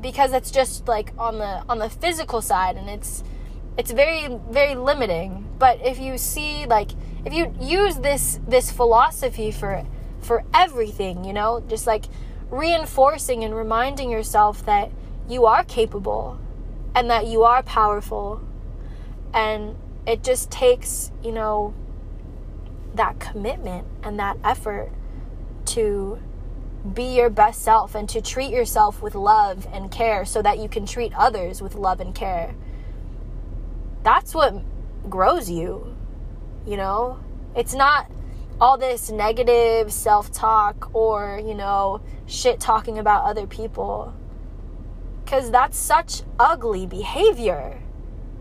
because 0.00 0.32
it's 0.32 0.50
just 0.50 0.86
like 0.88 1.12
on 1.18 1.38
the 1.38 1.64
on 1.68 1.78
the 1.78 1.88
physical 1.88 2.42
side 2.42 2.76
and 2.76 2.88
it's 2.88 3.24
it's 3.78 3.90
very 3.90 4.38
very 4.50 4.74
limiting. 4.74 5.48
But 5.58 5.84
if 5.84 5.98
you 5.98 6.18
see 6.18 6.66
like 6.66 6.90
if 7.24 7.32
you 7.32 7.54
use 7.60 7.96
this 7.96 8.40
this 8.46 8.70
philosophy 8.70 9.50
for 9.50 9.84
for 10.20 10.44
everything, 10.54 11.24
you 11.24 11.32
know, 11.32 11.62
just 11.68 11.86
like 11.86 12.06
reinforcing 12.50 13.44
and 13.44 13.54
reminding 13.54 14.10
yourself 14.10 14.64
that 14.66 14.90
you 15.28 15.46
are 15.46 15.64
capable 15.64 16.38
and 16.94 17.10
that 17.10 17.26
you 17.26 17.42
are 17.42 17.62
powerful. 17.62 18.42
And 19.34 19.76
it 20.06 20.22
just 20.22 20.50
takes, 20.50 21.10
you 21.22 21.32
know, 21.32 21.74
that 22.94 23.18
commitment 23.18 23.86
and 24.02 24.18
that 24.18 24.38
effort 24.44 24.90
to 25.66 26.18
be 26.94 27.16
your 27.16 27.30
best 27.30 27.62
self 27.62 27.94
and 27.94 28.08
to 28.10 28.20
treat 28.20 28.50
yourself 28.50 29.02
with 29.02 29.14
love 29.14 29.66
and 29.72 29.90
care 29.90 30.24
so 30.24 30.42
that 30.42 30.58
you 30.58 30.68
can 30.68 30.86
treat 30.86 31.12
others 31.14 31.60
with 31.60 31.74
love 31.74 32.00
and 32.00 32.14
care. 32.14 32.54
That's 34.02 34.34
what 34.34 34.54
grows 35.08 35.50
you, 35.50 35.96
you 36.66 36.76
know? 36.76 37.18
It's 37.54 37.74
not 37.74 38.10
all 38.60 38.78
this 38.78 39.10
negative 39.10 39.92
self 39.92 40.30
talk 40.32 40.94
or, 40.94 41.40
you 41.44 41.54
know, 41.54 42.00
shit 42.26 42.60
talking 42.60 42.98
about 42.98 43.24
other 43.24 43.46
people. 43.46 44.14
Because 45.24 45.50
that's 45.50 45.76
such 45.76 46.22
ugly 46.38 46.86
behavior. 46.86 47.80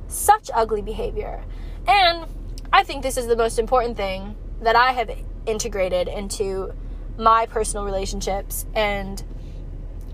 Such 0.07 0.51
ugly 0.53 0.81
behavior. 0.81 1.43
And 1.87 2.25
I 2.71 2.83
think 2.83 3.01
this 3.01 3.17
is 3.17 3.27
the 3.27 3.35
most 3.35 3.57
important 3.57 3.97
thing 3.97 4.35
that 4.61 4.75
I 4.75 4.91
have 4.91 5.09
integrated 5.45 6.07
into 6.07 6.73
my 7.17 7.45
personal 7.45 7.85
relationships 7.85 8.65
and 8.73 9.23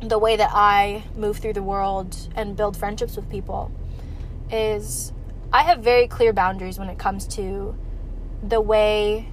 the 0.01 0.17
way 0.17 0.35
that 0.35 0.49
I 0.53 1.03
move 1.15 1.37
through 1.37 1.53
the 1.53 1.63
world 1.63 2.15
and 2.35 2.55
build 2.55 2.75
friendships 2.75 3.15
with 3.15 3.29
people 3.29 3.71
is 4.51 5.13
I 5.53 5.63
have 5.63 5.79
very 5.79 6.07
clear 6.07 6.33
boundaries 6.33 6.79
when 6.79 6.89
it 6.89 6.97
comes 6.97 7.27
to 7.35 7.75
the 8.43 8.61
way 8.61 9.27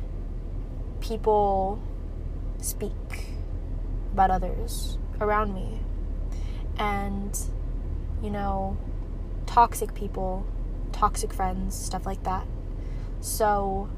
people 1.01 1.81
speak 2.61 2.93
about 4.13 4.31
others 4.31 4.99
around 5.21 5.55
me. 5.55 5.81
And, 6.79 7.39
you 8.23 8.31
know, 8.31 8.77
toxic 9.47 9.95
people, 9.95 10.47
toxic 10.93 11.33
friends, 11.33 11.75
stuff 11.75 12.07
like 12.07 12.23
that. 12.25 12.47
So, 13.21 13.89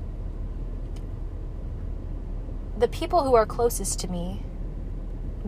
the 2.81 2.89
people 2.89 3.23
who 3.25 3.35
are 3.35 3.45
closest 3.45 4.01
to 4.01 4.09
me 4.09 4.43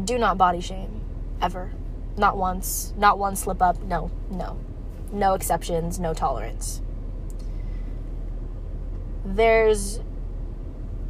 do 0.05 0.18
not 0.18 0.37
body 0.37 0.61
shame 0.61 1.01
ever. 1.40 1.73
Not 2.16 2.37
once, 2.37 2.92
not 2.99 3.18
one 3.18 3.37
slip 3.37 3.62
up. 3.62 3.83
No, 3.83 4.11
no. 4.31 4.59
No 5.11 5.33
exceptions, 5.33 5.99
no 5.99 6.12
tolerance. 6.12 6.83
There's 9.25 10.01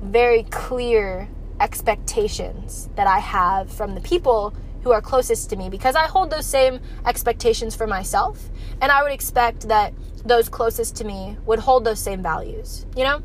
very 0.01 0.45
clear 0.45 1.29
expectations 1.59 2.89
that 2.95 3.09
I 3.09 3.19
have 3.19 3.71
from 3.71 3.97
the 3.97 4.01
people 4.01 4.55
who 4.85 4.93
are 4.93 5.01
closest 5.01 5.51
to 5.51 5.57
me 5.57 5.69
because 5.69 5.97
I 5.97 6.07
hold 6.07 6.31
those 6.31 6.47
same 6.47 6.81
expectations 7.05 7.75
for 7.75 7.89
myself. 7.89 8.49
And 8.81 8.93
I 8.93 9.03
would 9.03 9.13
expect 9.13 9.67
that 9.69 9.93
those 10.25 10.49
closest 10.49 10.95
to 10.97 11.05
me 11.05 11.37
would 11.47 11.59
hold 11.59 11.85
those 11.85 11.99
same 11.99 12.23
values, 12.23 12.87
you 12.97 13.03
know? 13.03 13.23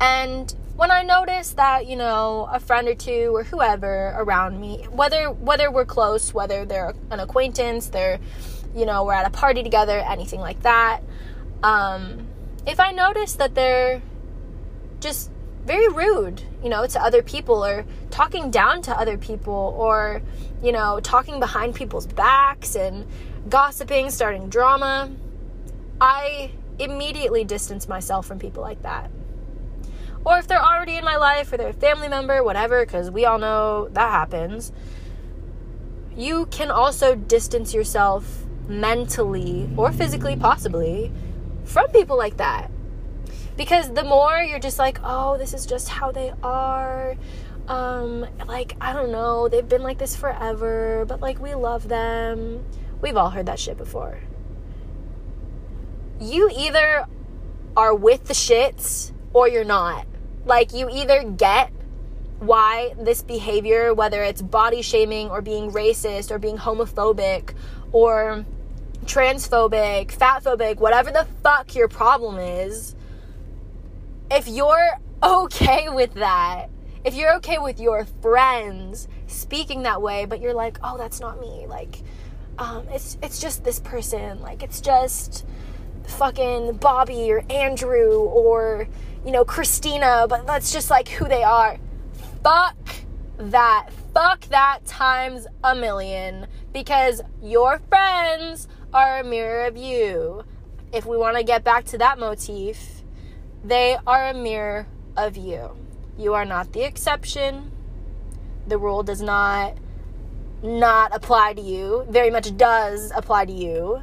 And 0.00 0.54
when 0.76 0.90
I 0.90 1.02
notice 1.02 1.52
that, 1.52 1.86
you 1.86 1.96
know, 1.96 2.48
a 2.52 2.60
friend 2.60 2.86
or 2.88 2.94
two 2.94 3.34
or 3.34 3.44
whoever 3.44 4.14
around 4.16 4.60
me, 4.60 4.86
whether 4.90 5.30
whether 5.30 5.70
we're 5.70 5.86
close, 5.86 6.34
whether 6.34 6.64
they're 6.64 6.94
an 7.10 7.20
acquaintance, 7.20 7.88
they're, 7.88 8.18
you 8.74 8.84
know, 8.84 9.04
we're 9.04 9.14
at 9.14 9.26
a 9.26 9.30
party 9.30 9.62
together, 9.62 9.98
anything 10.00 10.40
like 10.40 10.60
that, 10.62 11.00
um, 11.62 12.26
if 12.66 12.80
I 12.80 12.92
notice 12.92 13.34
that 13.36 13.54
they're 13.54 14.02
just 15.00 15.30
very 15.64 15.88
rude, 15.88 16.42
you 16.62 16.68
know, 16.68 16.86
to 16.86 17.02
other 17.02 17.22
people 17.22 17.64
or 17.64 17.84
talking 18.10 18.50
down 18.50 18.82
to 18.82 18.98
other 18.98 19.18
people 19.18 19.74
or, 19.78 20.22
you 20.62 20.72
know, 20.72 21.00
talking 21.00 21.40
behind 21.40 21.74
people's 21.74 22.06
backs 22.06 22.76
and 22.76 23.06
gossiping, 23.48 24.10
starting 24.10 24.48
drama. 24.48 25.10
I 26.00 26.52
immediately 26.78 27.44
distance 27.44 27.88
myself 27.88 28.26
from 28.26 28.38
people 28.38 28.62
like 28.62 28.82
that. 28.82 29.10
Or 30.26 30.38
if 30.38 30.48
they're 30.48 30.60
already 30.60 30.96
in 30.96 31.04
my 31.04 31.14
life 31.14 31.52
or 31.52 31.56
they're 31.56 31.68
a 31.68 31.72
family 31.72 32.08
member, 32.08 32.42
whatever, 32.42 32.84
because 32.84 33.12
we 33.12 33.24
all 33.24 33.38
know 33.38 33.88
that 33.92 34.10
happens, 34.10 34.72
you 36.16 36.46
can 36.46 36.68
also 36.68 37.14
distance 37.14 37.72
yourself 37.72 38.44
mentally 38.66 39.70
or 39.76 39.92
physically, 39.92 40.34
possibly, 40.34 41.12
from 41.64 41.88
people 41.90 42.18
like 42.18 42.38
that. 42.38 42.72
Because 43.56 43.94
the 43.94 44.02
more 44.02 44.38
you're 44.40 44.58
just 44.58 44.80
like 44.80 44.98
oh 45.04 45.38
this 45.38 45.54
is 45.54 45.64
just 45.64 45.88
how 45.88 46.10
they 46.10 46.32
are 46.42 47.16
um 47.68 48.26
like 48.46 48.76
i 48.80 48.92
don't 48.92 49.10
know 49.10 49.48
they've 49.48 49.68
been 49.68 49.82
like 49.82 49.98
this 49.98 50.14
forever 50.14 51.04
but 51.08 51.20
like 51.20 51.38
we 51.38 51.54
love 51.54 51.88
them. 51.88 52.64
We've 53.00 53.16
all 53.16 53.30
heard 53.30 53.46
that 53.46 53.60
shit 53.60 53.76
before. 53.76 54.18
You 56.20 56.50
either 56.52 57.06
are 57.76 57.94
with 57.94 58.24
the 58.24 58.34
shits 58.34 59.12
or 59.32 59.48
you're 59.48 59.64
not 59.64 60.06
like 60.46 60.72
you 60.72 60.88
either 60.90 61.22
get 61.24 61.70
why 62.38 62.94
this 62.98 63.22
behavior 63.22 63.92
whether 63.94 64.22
it's 64.22 64.42
body 64.42 64.82
shaming 64.82 65.28
or 65.28 65.42
being 65.42 65.70
racist 65.70 66.30
or 66.30 66.38
being 66.38 66.56
homophobic 66.56 67.54
or 67.92 68.44
transphobic, 69.06 70.08
fatphobic, 70.08 70.76
whatever 70.76 71.10
the 71.10 71.26
fuck 71.42 71.74
your 71.74 71.88
problem 71.88 72.38
is, 72.38 72.94
if 74.30 74.48
you're 74.48 74.98
okay 75.22 75.88
with 75.88 76.14
that, 76.14 76.68
if 77.04 77.14
you're 77.14 77.34
okay 77.36 77.58
with 77.58 77.80
your 77.80 78.04
friends 78.20 79.08
speaking 79.28 79.82
that 79.82 80.02
way, 80.02 80.24
but 80.24 80.40
you're 80.40 80.54
like, 80.54 80.78
oh, 80.82 80.96
that's 80.98 81.20
not 81.20 81.40
me, 81.40 81.66
like, 81.68 82.02
um, 82.58 82.86
it's 82.90 83.18
it's 83.22 83.38
just 83.38 83.64
this 83.64 83.80
person, 83.80 84.40
like 84.40 84.62
it's 84.62 84.80
just 84.80 85.46
fucking 86.06 86.74
Bobby 86.74 87.30
or 87.30 87.44
Andrew 87.50 88.20
or 88.20 88.88
you 89.26 89.32
know 89.32 89.44
Christina, 89.44 90.26
but 90.28 90.46
that's 90.46 90.72
just 90.72 90.88
like 90.88 91.08
who 91.08 91.28
they 91.28 91.42
are. 91.42 91.78
Fuck 92.44 92.76
that. 93.38 93.90
Fuck 94.14 94.42
that 94.46 94.86
times 94.86 95.48
a 95.64 95.74
million 95.74 96.46
because 96.72 97.20
your 97.42 97.80
friends 97.88 98.68
are 98.94 99.18
a 99.18 99.24
mirror 99.24 99.66
of 99.66 99.76
you. 99.76 100.44
If 100.92 101.04
we 101.04 101.16
want 101.16 101.36
to 101.36 101.42
get 101.42 101.64
back 101.64 101.84
to 101.86 101.98
that 101.98 102.20
motif, 102.20 103.02
they 103.64 103.98
are 104.06 104.28
a 104.28 104.34
mirror 104.34 104.86
of 105.16 105.36
you. 105.36 105.76
You 106.16 106.34
are 106.34 106.44
not 106.44 106.72
the 106.72 106.82
exception. 106.84 107.72
The 108.68 108.78
rule 108.78 109.02
does 109.02 109.20
not 109.20 109.76
not 110.62 111.14
apply 111.14 111.52
to 111.54 111.60
you, 111.60 112.06
very 112.08 112.30
much 112.30 112.56
does 112.56 113.12
apply 113.14 113.44
to 113.44 113.52
you. 113.52 114.02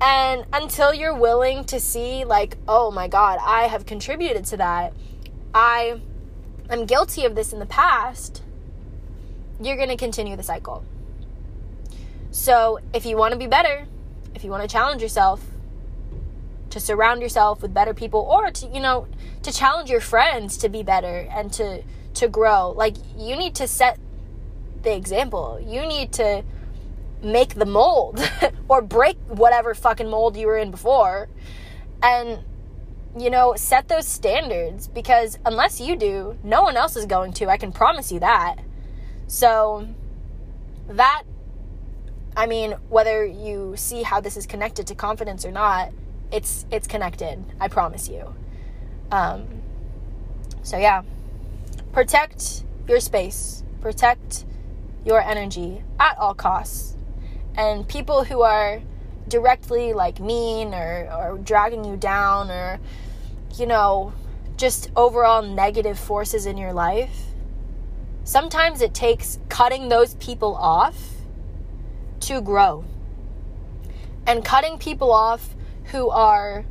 And 0.00 0.44
until 0.52 0.94
you're 0.94 1.14
willing 1.14 1.64
to 1.64 1.80
see 1.80 2.24
like, 2.24 2.56
oh 2.68 2.90
my 2.90 3.08
god, 3.08 3.38
I 3.42 3.64
have 3.64 3.86
contributed 3.86 4.44
to 4.46 4.56
that. 4.58 4.92
I 5.52 6.00
am 6.70 6.86
guilty 6.86 7.24
of 7.24 7.34
this 7.34 7.52
in 7.52 7.58
the 7.58 7.66
past. 7.66 8.42
You're 9.60 9.76
going 9.76 9.88
to 9.88 9.96
continue 9.96 10.36
the 10.36 10.42
cycle. 10.42 10.84
So, 12.30 12.78
if 12.92 13.06
you 13.06 13.16
want 13.16 13.32
to 13.32 13.38
be 13.38 13.46
better, 13.46 13.86
if 14.34 14.44
you 14.44 14.50
want 14.50 14.62
to 14.62 14.68
challenge 14.68 15.02
yourself, 15.02 15.42
to 16.70 16.80
surround 16.80 17.22
yourself 17.22 17.62
with 17.62 17.72
better 17.72 17.94
people 17.94 18.20
or 18.20 18.50
to 18.50 18.66
you 18.66 18.80
know 18.80 19.06
to 19.42 19.52
challenge 19.52 19.90
your 19.90 20.00
friends 20.00 20.56
to 20.58 20.68
be 20.68 20.82
better 20.82 21.26
and 21.30 21.52
to 21.52 21.82
to 22.14 22.28
grow 22.28 22.70
like 22.70 22.94
you 23.16 23.36
need 23.36 23.54
to 23.54 23.66
set 23.66 23.98
the 24.82 24.94
example 24.94 25.60
you 25.66 25.86
need 25.86 26.12
to 26.12 26.42
make 27.22 27.54
the 27.54 27.66
mold 27.66 28.20
or 28.68 28.82
break 28.82 29.16
whatever 29.26 29.74
fucking 29.74 30.08
mold 30.08 30.36
you 30.36 30.46
were 30.46 30.58
in 30.58 30.70
before 30.70 31.28
and 32.02 32.38
you 33.18 33.30
know 33.30 33.54
set 33.56 33.88
those 33.88 34.06
standards 34.06 34.86
because 34.88 35.38
unless 35.44 35.80
you 35.80 35.96
do 35.96 36.38
no 36.44 36.62
one 36.62 36.76
else 36.76 36.94
is 36.94 37.06
going 37.06 37.32
to 37.32 37.48
i 37.48 37.56
can 37.56 37.72
promise 37.72 38.12
you 38.12 38.20
that 38.20 38.56
so 39.26 39.88
that 40.88 41.24
i 42.36 42.46
mean 42.46 42.72
whether 42.88 43.24
you 43.24 43.74
see 43.76 44.02
how 44.02 44.20
this 44.20 44.36
is 44.36 44.46
connected 44.46 44.86
to 44.86 44.94
confidence 44.94 45.44
or 45.44 45.50
not 45.50 45.90
it's 46.30 46.66
it's 46.70 46.86
connected. 46.86 47.42
I 47.60 47.68
promise 47.68 48.08
you. 48.08 48.34
Um, 49.10 49.46
so 50.62 50.76
yeah, 50.76 51.02
protect 51.92 52.64
your 52.86 53.00
space, 53.00 53.62
protect 53.80 54.44
your 55.04 55.20
energy 55.20 55.82
at 55.98 56.18
all 56.18 56.34
costs, 56.34 56.96
and 57.58 57.86
people 57.86 58.24
who 58.24 58.40
are 58.40 58.80
directly 59.28 59.92
like 59.92 60.20
mean 60.20 60.72
or 60.72 61.10
or 61.12 61.38
dragging 61.38 61.84
you 61.84 61.96
down 61.96 62.50
or 62.50 62.80
you 63.56 63.66
know 63.66 64.14
just 64.56 64.90
overall 64.96 65.42
negative 65.42 65.98
forces 65.98 66.46
in 66.46 66.56
your 66.56 66.72
life. 66.72 67.26
Sometimes 68.24 68.80
it 68.80 68.94
takes 68.94 69.38
cutting 69.48 69.88
those 69.88 70.14
people 70.14 70.54
off 70.56 70.96
to 72.20 72.40
grow. 72.40 72.84
And 74.26 74.44
cutting 74.44 74.76
people 74.76 75.12
off 75.12 75.54
who 75.84 76.10
are 76.10 76.66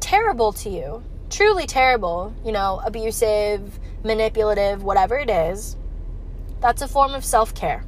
terrible 0.00 0.52
to 0.52 0.68
you, 0.68 1.02
truly 1.30 1.66
terrible, 1.66 2.34
you 2.44 2.52
know, 2.52 2.82
abusive, 2.84 3.78
manipulative, 4.02 4.82
whatever 4.82 5.16
it 5.16 5.30
is, 5.30 5.76
that's 6.60 6.82
a 6.82 6.88
form 6.88 7.14
of 7.14 7.24
self 7.24 7.54
care. 7.54 7.84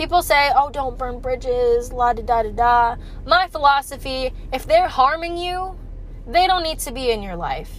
People 0.00 0.22
say, 0.22 0.50
oh, 0.56 0.70
don't 0.70 0.96
burn 0.96 1.20
bridges, 1.20 1.92
la 1.92 2.14
da 2.14 2.22
da 2.22 2.42
da 2.42 2.50
da. 2.50 2.96
My 3.26 3.48
philosophy 3.48 4.32
if 4.52 4.66
they're 4.66 4.88
harming 4.88 5.36
you, 5.36 5.78
they 6.26 6.46
don't 6.46 6.62
need 6.62 6.78
to 6.80 6.92
be 6.92 7.10
in 7.10 7.22
your 7.22 7.36
life. 7.36 7.72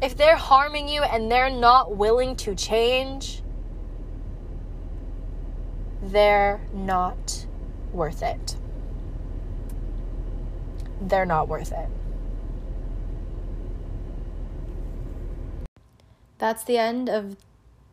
If 0.00 0.16
they're 0.16 0.36
harming 0.36 0.88
you 0.88 1.02
and 1.02 1.30
they're 1.30 1.50
not 1.50 1.96
willing 1.96 2.36
to 2.36 2.54
change, 2.54 3.42
they're 6.02 6.60
not 6.72 7.46
worth 7.92 8.22
it 8.22 8.56
they're 11.08 11.26
not 11.26 11.48
worth 11.48 11.72
it. 11.72 11.88
That's 16.38 16.64
the 16.64 16.78
end 16.78 17.08
of 17.08 17.36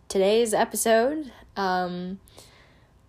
today's 0.08 0.54
episode. 0.54 1.32
Um, 1.56 2.20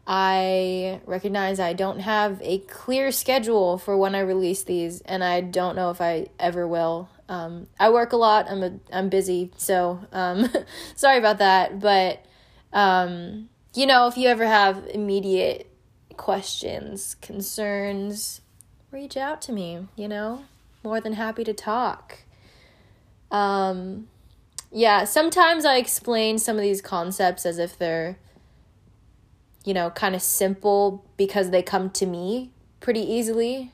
I 0.07 1.01
recognize 1.07 1.61
I 1.61 1.73
don't 1.73 2.01
have 2.01 2.41
a 2.43 2.59
clear 2.59 3.13
schedule 3.13 3.79
for 3.79 3.97
when 3.97 4.15
I 4.15 4.21
release 4.21 4.63
these, 4.63 5.01
and 5.03 5.23
I 5.23 5.41
don't 5.41 5.77
know 5.77 5.91
if 5.91 6.01
I 6.01 6.29
ever 6.39 6.67
will. 6.67 7.09
Um, 7.29 7.69
I 7.79 7.91
work 7.91 8.13
a 8.13 8.17
lot. 8.17 8.51
I'm 8.51 8.63
a 8.63 8.73
I'm 8.93 9.09
busy, 9.09 9.53
so 9.57 10.01
um, 10.13 10.51
sorry 10.97 11.19
about 11.19 11.39
that. 11.39 11.79
But 11.79 12.25
um, 12.73 13.49
you 13.75 13.87
know, 13.87 14.07
if 14.09 14.17
you 14.17 14.29
ever 14.29 14.47
have 14.47 14.85
immediate 14.89 15.71
questions, 16.17 17.17
concerns, 17.23 18.41
reach 18.91 19.17
out 19.17 19.41
to 19.43 19.53
me. 19.53 19.87
You 19.97 20.09
know, 20.09 20.45
more 20.83 21.01
than 21.01 21.13
happy 21.13 21.45
to 21.45 21.55
talk. 21.55 22.21
Um, 23.31 24.09
yeah, 24.73 25.05
sometimes 25.05 25.65
I 25.65 25.77
explain 25.77 26.39
some 26.39 26.57
of 26.57 26.63
these 26.63 26.81
concepts 26.81 27.45
as 27.45 27.59
if 27.59 27.79
they're, 27.79 28.19
you 29.71 29.75
know, 29.75 29.89
kind 29.91 30.17
of 30.17 30.21
simple 30.21 31.05
because 31.17 31.51
they 31.51 31.63
come 31.63 31.91
to 31.91 32.05
me 32.05 32.51
pretty 32.81 32.99
easily. 32.99 33.71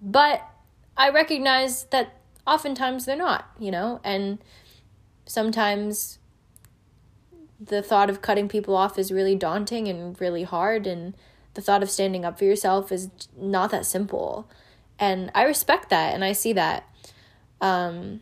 But 0.00 0.48
I 0.96 1.10
recognize 1.10 1.86
that 1.86 2.20
oftentimes 2.46 3.04
they're 3.04 3.16
not, 3.16 3.50
you 3.58 3.72
know, 3.72 4.00
and 4.04 4.38
sometimes 5.26 6.20
the 7.58 7.82
thought 7.82 8.08
of 8.08 8.22
cutting 8.22 8.46
people 8.46 8.76
off 8.76 8.96
is 8.96 9.10
really 9.10 9.34
daunting 9.34 9.88
and 9.88 10.20
really 10.20 10.44
hard 10.44 10.86
and 10.86 11.16
the 11.54 11.60
thought 11.60 11.82
of 11.82 11.90
standing 11.90 12.24
up 12.24 12.38
for 12.38 12.44
yourself 12.44 12.92
is 12.92 13.10
not 13.36 13.72
that 13.72 13.86
simple 13.86 14.48
and 14.98 15.32
i 15.34 15.44
respect 15.44 15.88
that 15.88 16.12
and 16.14 16.24
i 16.24 16.32
see 16.32 16.52
that 16.52 16.84
um, 17.60 18.20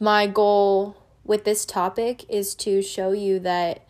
my 0.00 0.26
goal 0.26 0.96
with 1.22 1.44
this 1.44 1.66
topic 1.66 2.24
is 2.30 2.54
to 2.54 2.80
show 2.80 3.12
you 3.12 3.38
that 3.40 3.84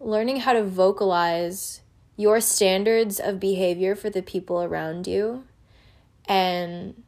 learning 0.00 0.40
how 0.40 0.52
to 0.52 0.64
vocalize 0.64 1.82
your 2.16 2.40
standards 2.40 3.20
of 3.20 3.38
behavior 3.38 3.94
for 3.94 4.10
the 4.10 4.22
people 4.22 4.62
around 4.62 5.06
you 5.06 5.44
and 6.26 7.02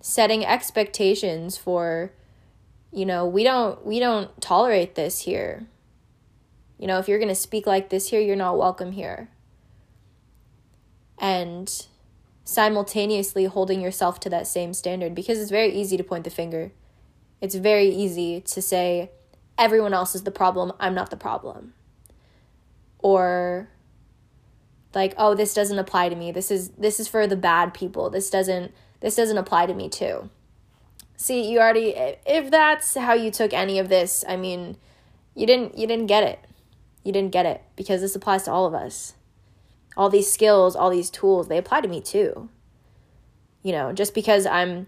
setting 0.00 0.44
expectations 0.44 1.56
for 1.56 2.12
you 2.90 3.06
know 3.06 3.26
we 3.26 3.44
don't 3.44 3.84
we 3.86 3.98
don't 3.98 4.40
tolerate 4.40 4.94
this 4.94 5.20
here. 5.20 5.66
You 6.78 6.86
know 6.86 6.98
if 6.98 7.08
you're 7.08 7.18
going 7.18 7.28
to 7.28 7.34
speak 7.34 7.66
like 7.66 7.90
this 7.90 8.10
here 8.10 8.20
you're 8.20 8.36
not 8.36 8.58
welcome 8.58 8.92
here. 8.92 9.28
And 11.18 11.86
simultaneously 12.44 13.44
holding 13.44 13.80
yourself 13.80 14.20
to 14.20 14.30
that 14.30 14.46
same 14.46 14.74
standard 14.74 15.14
because 15.14 15.38
it's 15.38 15.50
very 15.50 15.72
easy 15.72 15.96
to 15.96 16.04
point 16.04 16.24
the 16.24 16.30
finger. 16.30 16.72
It's 17.40 17.54
very 17.54 17.88
easy 17.88 18.40
to 18.40 18.62
say, 18.62 19.10
everyone 19.58 19.94
else 19.94 20.14
is 20.14 20.24
the 20.24 20.30
problem, 20.30 20.72
I'm 20.78 20.94
not 20.94 21.10
the 21.10 21.16
problem. 21.16 21.74
Or 23.02 23.68
like, 24.94 25.14
oh, 25.18 25.34
this 25.34 25.54
doesn't 25.54 25.78
apply 25.78 26.08
to 26.08 26.16
me. 26.16 26.32
This 26.32 26.50
is 26.50 26.70
this 26.70 27.00
is 27.00 27.08
for 27.08 27.26
the 27.26 27.36
bad 27.36 27.74
people. 27.74 28.10
This 28.10 28.30
doesn't 28.30 28.72
this 29.00 29.16
doesn't 29.16 29.38
apply 29.38 29.66
to 29.66 29.74
me 29.74 29.88
too. 29.88 30.30
See, 31.16 31.50
you 31.50 31.58
already 31.58 31.94
if 32.26 32.50
that's 32.50 32.94
how 32.94 33.14
you 33.14 33.30
took 33.30 33.52
any 33.52 33.78
of 33.78 33.88
this, 33.88 34.24
I 34.28 34.36
mean, 34.36 34.76
you 35.34 35.46
didn't 35.46 35.76
you 35.76 35.86
didn't 35.86 36.06
get 36.06 36.24
it. 36.24 36.40
You 37.04 37.12
didn't 37.12 37.32
get 37.32 37.46
it 37.46 37.62
because 37.76 38.00
this 38.00 38.14
applies 38.14 38.44
to 38.44 38.52
all 38.52 38.66
of 38.66 38.74
us. 38.74 39.14
All 39.96 40.08
these 40.08 40.32
skills, 40.32 40.76
all 40.76 40.90
these 40.90 41.10
tools, 41.10 41.48
they 41.48 41.58
apply 41.58 41.80
to 41.80 41.88
me 41.88 42.00
too. 42.00 42.48
You 43.62 43.72
know, 43.72 43.92
just 43.92 44.14
because 44.14 44.46
I'm 44.46 44.86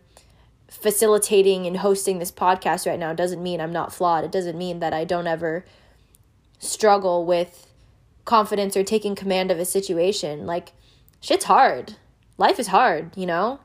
facilitating 0.69 1.67
and 1.67 1.79
hosting 1.79 2.19
this 2.19 2.33
podcast 2.33 2.87
right 2.87 2.99
now 2.99 3.13
doesn't 3.13 3.43
mean 3.43 3.61
I'm 3.61 3.73
not 3.73 3.93
flawed. 3.93 4.25
It 4.25 4.33
doesn't 4.33 4.59
mean 4.59 4.81
that 4.81 4.93
I 4.93 5.05
don't 5.05 5.27
ever 5.27 5.65
struggle 6.59 7.25
with 7.25 7.64
confidence 8.25 8.77
or 8.77 8.83
taking 8.85 9.15
command 9.15 9.51
of 9.51 9.59
a 9.59 9.65
situation. 9.65 10.47
Like, 10.47 10.73
shit's 11.21 11.45
hard. 11.45 11.97
Life 12.39 12.59
is 12.59 12.69
hard, 12.69 13.17
you 13.17 13.27
know? 13.27 13.61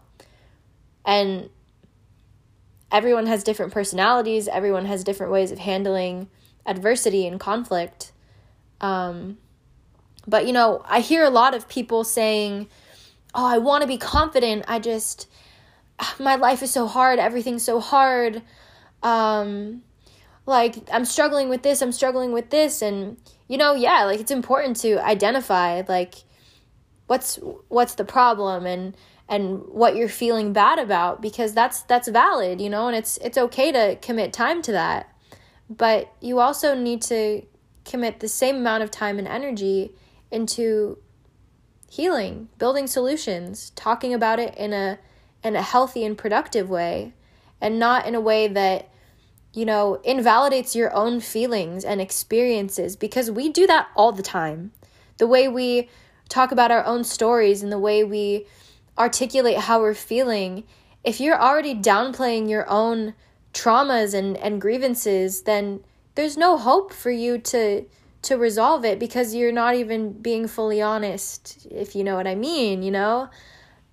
And 1.05 1.49
everyone 2.91 3.27
has 3.27 3.43
different 3.43 3.73
personalities, 3.73 4.47
everyone 4.47 4.85
has 4.85 5.03
different 5.03 5.31
ways 5.31 5.51
of 5.51 5.59
handling 5.59 6.29
adversity 6.65 7.25
and 7.25 7.39
conflict. 7.39 8.11
Um, 8.81 9.37
but, 10.27 10.45
you 10.45 10.53
know, 10.53 10.81
I 10.85 10.99
hear 10.99 11.23
a 11.23 11.29
lot 11.29 11.53
of 11.53 11.67
people 11.67 12.03
saying, 12.03 12.67
Oh, 13.33 13.45
I 13.45 13.59
want 13.59 13.83
to 13.83 13.87
be 13.87 13.97
confident. 13.97 14.65
I 14.67 14.79
just, 14.79 15.27
my 16.19 16.35
life 16.35 16.63
is 16.63 16.71
so 16.71 16.87
hard, 16.87 17.19
everything's 17.19 17.63
so 17.63 17.79
hard. 17.79 18.41
Um 19.01 19.83
like 20.45 20.75
I'm 20.91 21.05
struggling 21.05 21.47
with 21.47 21.61
this, 21.61 21.81
I'm 21.81 21.91
struggling 21.91 22.33
with 22.33 22.49
this 22.49 22.81
and 22.81 23.17
you 23.49 23.57
know, 23.57 23.73
yeah, 23.73 24.05
like 24.05 24.21
it's 24.21 24.31
important 24.31 24.77
to 24.77 25.03
identify 25.03 25.81
like 25.87 26.15
what's 27.07 27.37
what's 27.67 27.95
the 27.95 28.05
problem 28.05 28.65
and 28.65 28.95
and 29.27 29.63
what 29.67 29.95
you're 29.95 30.07
feeling 30.07 30.53
bad 30.53 30.79
about 30.79 31.21
because 31.21 31.53
that's 31.53 31.81
that's 31.81 32.07
valid, 32.07 32.61
you 32.61 32.69
know, 32.69 32.87
and 32.87 32.95
it's 32.95 33.17
it's 33.17 33.37
okay 33.37 33.71
to 33.71 33.97
commit 34.01 34.31
time 34.31 34.61
to 34.61 34.71
that. 34.71 35.13
But 35.67 36.13
you 36.21 36.39
also 36.39 36.75
need 36.75 37.01
to 37.03 37.41
commit 37.85 38.19
the 38.19 38.27
same 38.27 38.57
amount 38.57 38.83
of 38.83 38.91
time 38.91 39.17
and 39.17 39.27
energy 39.27 39.95
into 40.31 40.99
healing, 41.89 42.49
building 42.59 42.85
solutions, 42.85 43.71
talking 43.71 44.13
about 44.13 44.39
it 44.39 44.55
in 44.55 44.73
a 44.73 44.99
in 45.43 45.55
a 45.55 45.61
healthy 45.63 46.05
and 46.05 46.15
productive 46.15 46.69
way 46.69 47.13
and 47.59 47.79
not 47.79 48.05
in 48.05 48.13
a 48.13 48.21
way 48.21 48.47
that 48.47 48.89
you 49.53 49.65
know 49.65 49.99
invalidates 50.03 50.75
your 50.75 50.93
own 50.93 51.19
feelings 51.19 51.83
and 51.83 51.99
experiences 51.99 52.95
because 52.95 53.31
we 53.31 53.49
do 53.49 53.67
that 53.67 53.87
all 53.95 54.11
the 54.11 54.23
time. 54.23 54.71
The 55.17 55.27
way 55.27 55.47
we 55.47 55.89
talk 56.29 56.51
about 56.51 56.71
our 56.71 56.85
own 56.85 57.03
stories 57.03 57.63
and 57.63 57.71
the 57.71 57.79
way 57.79 58.03
we 58.03 58.45
articulate 58.97 59.57
how 59.57 59.79
we're 59.79 59.93
feeling 59.93 60.63
if 61.03 61.19
you're 61.19 61.41
already 61.41 61.73
downplaying 61.73 62.49
your 62.49 62.69
own 62.69 63.13
traumas 63.53 64.13
and, 64.13 64.37
and 64.37 64.61
grievances 64.61 65.43
then 65.43 65.79
there's 66.15 66.37
no 66.37 66.57
hope 66.57 66.93
for 66.93 67.09
you 67.09 67.37
to 67.37 67.83
to 68.21 68.35
resolve 68.35 68.83
it 68.83 68.99
because 68.99 69.33
you're 69.33 69.51
not 69.51 69.73
even 69.73 70.11
being 70.11 70.47
fully 70.47 70.81
honest 70.81 71.65
if 71.71 71.95
you 71.95 72.03
know 72.03 72.15
what 72.15 72.27
i 72.27 72.35
mean 72.35 72.83
you 72.83 72.91
know? 72.91 73.29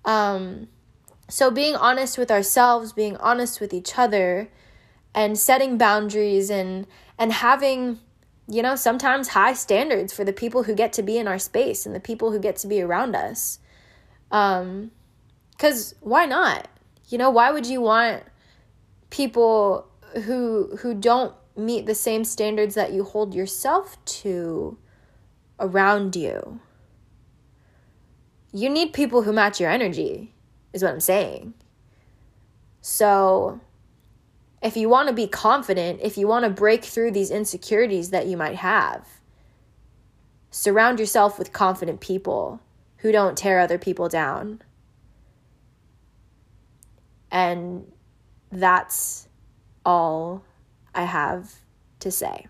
Um 0.05 0.67
so, 1.29 1.51
being 1.51 1.75
honest 1.75 2.17
with 2.17 2.31
ourselves, 2.31 2.93
being 2.93 3.17
honest 3.17 3.59
with 3.59 3.73
each 3.73 3.97
other, 3.97 4.49
and 5.17 5.35
setting 5.35 5.79
boundaries 5.79 6.51
and 6.51 6.85
and 7.17 7.33
having 7.33 7.99
you 8.47 8.61
know 8.61 8.75
sometimes 8.75 9.29
high 9.29 9.53
standards 9.53 10.13
for 10.13 10.23
the 10.23 10.31
people 10.31 10.63
who 10.63 10.75
get 10.75 10.93
to 10.93 11.01
be 11.01 11.17
in 11.17 11.27
our 11.27 11.39
space 11.39 11.87
and 11.87 11.95
the 11.95 11.99
people 11.99 12.31
who 12.31 12.39
get 12.39 12.55
to 12.55 12.67
be 12.67 12.81
around 12.81 13.15
us. 13.15 13.57
Um 14.31 14.91
cuz 15.57 15.95
why 16.01 16.27
not? 16.27 16.67
You 17.09 17.17
know 17.17 17.31
why 17.31 17.49
would 17.49 17.65
you 17.65 17.81
want 17.81 18.23
people 19.09 19.87
who 20.25 20.77
who 20.81 20.93
don't 20.93 21.33
meet 21.55 21.87
the 21.87 21.95
same 21.95 22.23
standards 22.23 22.75
that 22.75 22.93
you 22.93 23.03
hold 23.03 23.33
yourself 23.33 23.97
to 24.05 24.77
around 25.59 26.15
you? 26.15 26.59
You 28.53 28.69
need 28.69 28.93
people 28.93 29.23
who 29.23 29.33
match 29.33 29.59
your 29.59 29.71
energy 29.71 30.35
is 30.73 30.83
what 30.83 30.91
I'm 30.91 30.99
saying. 30.99 31.55
So, 32.81 33.59
if 34.61 34.75
you 34.75 34.89
want 34.89 35.07
to 35.07 35.13
be 35.13 35.27
confident, 35.27 35.99
if 36.01 36.17
you 36.17 36.27
want 36.27 36.43
to 36.43 36.49
break 36.49 36.83
through 36.83 37.11
these 37.11 37.29
insecurities 37.29 38.09
that 38.09 38.27
you 38.27 38.37
might 38.37 38.55
have, 38.55 39.07
surround 40.49 40.99
yourself 40.99 41.37
with 41.37 41.53
confident 41.53 41.99
people 41.99 42.59
who 42.97 43.11
don't 43.11 43.37
tear 43.37 43.59
other 43.59 43.77
people 43.77 44.09
down. 44.09 44.61
And 47.31 47.91
that's 48.51 49.27
all 49.85 50.43
I 50.95 51.03
have 51.03 51.53
to 51.99 52.09
say. 52.09 52.47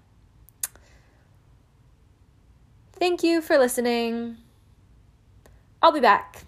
Thank 2.93 3.22
you 3.24 3.41
for 3.41 3.58
listening. 3.58 4.38
I'll 5.82 5.91
be 5.91 6.00
back. 6.00 6.46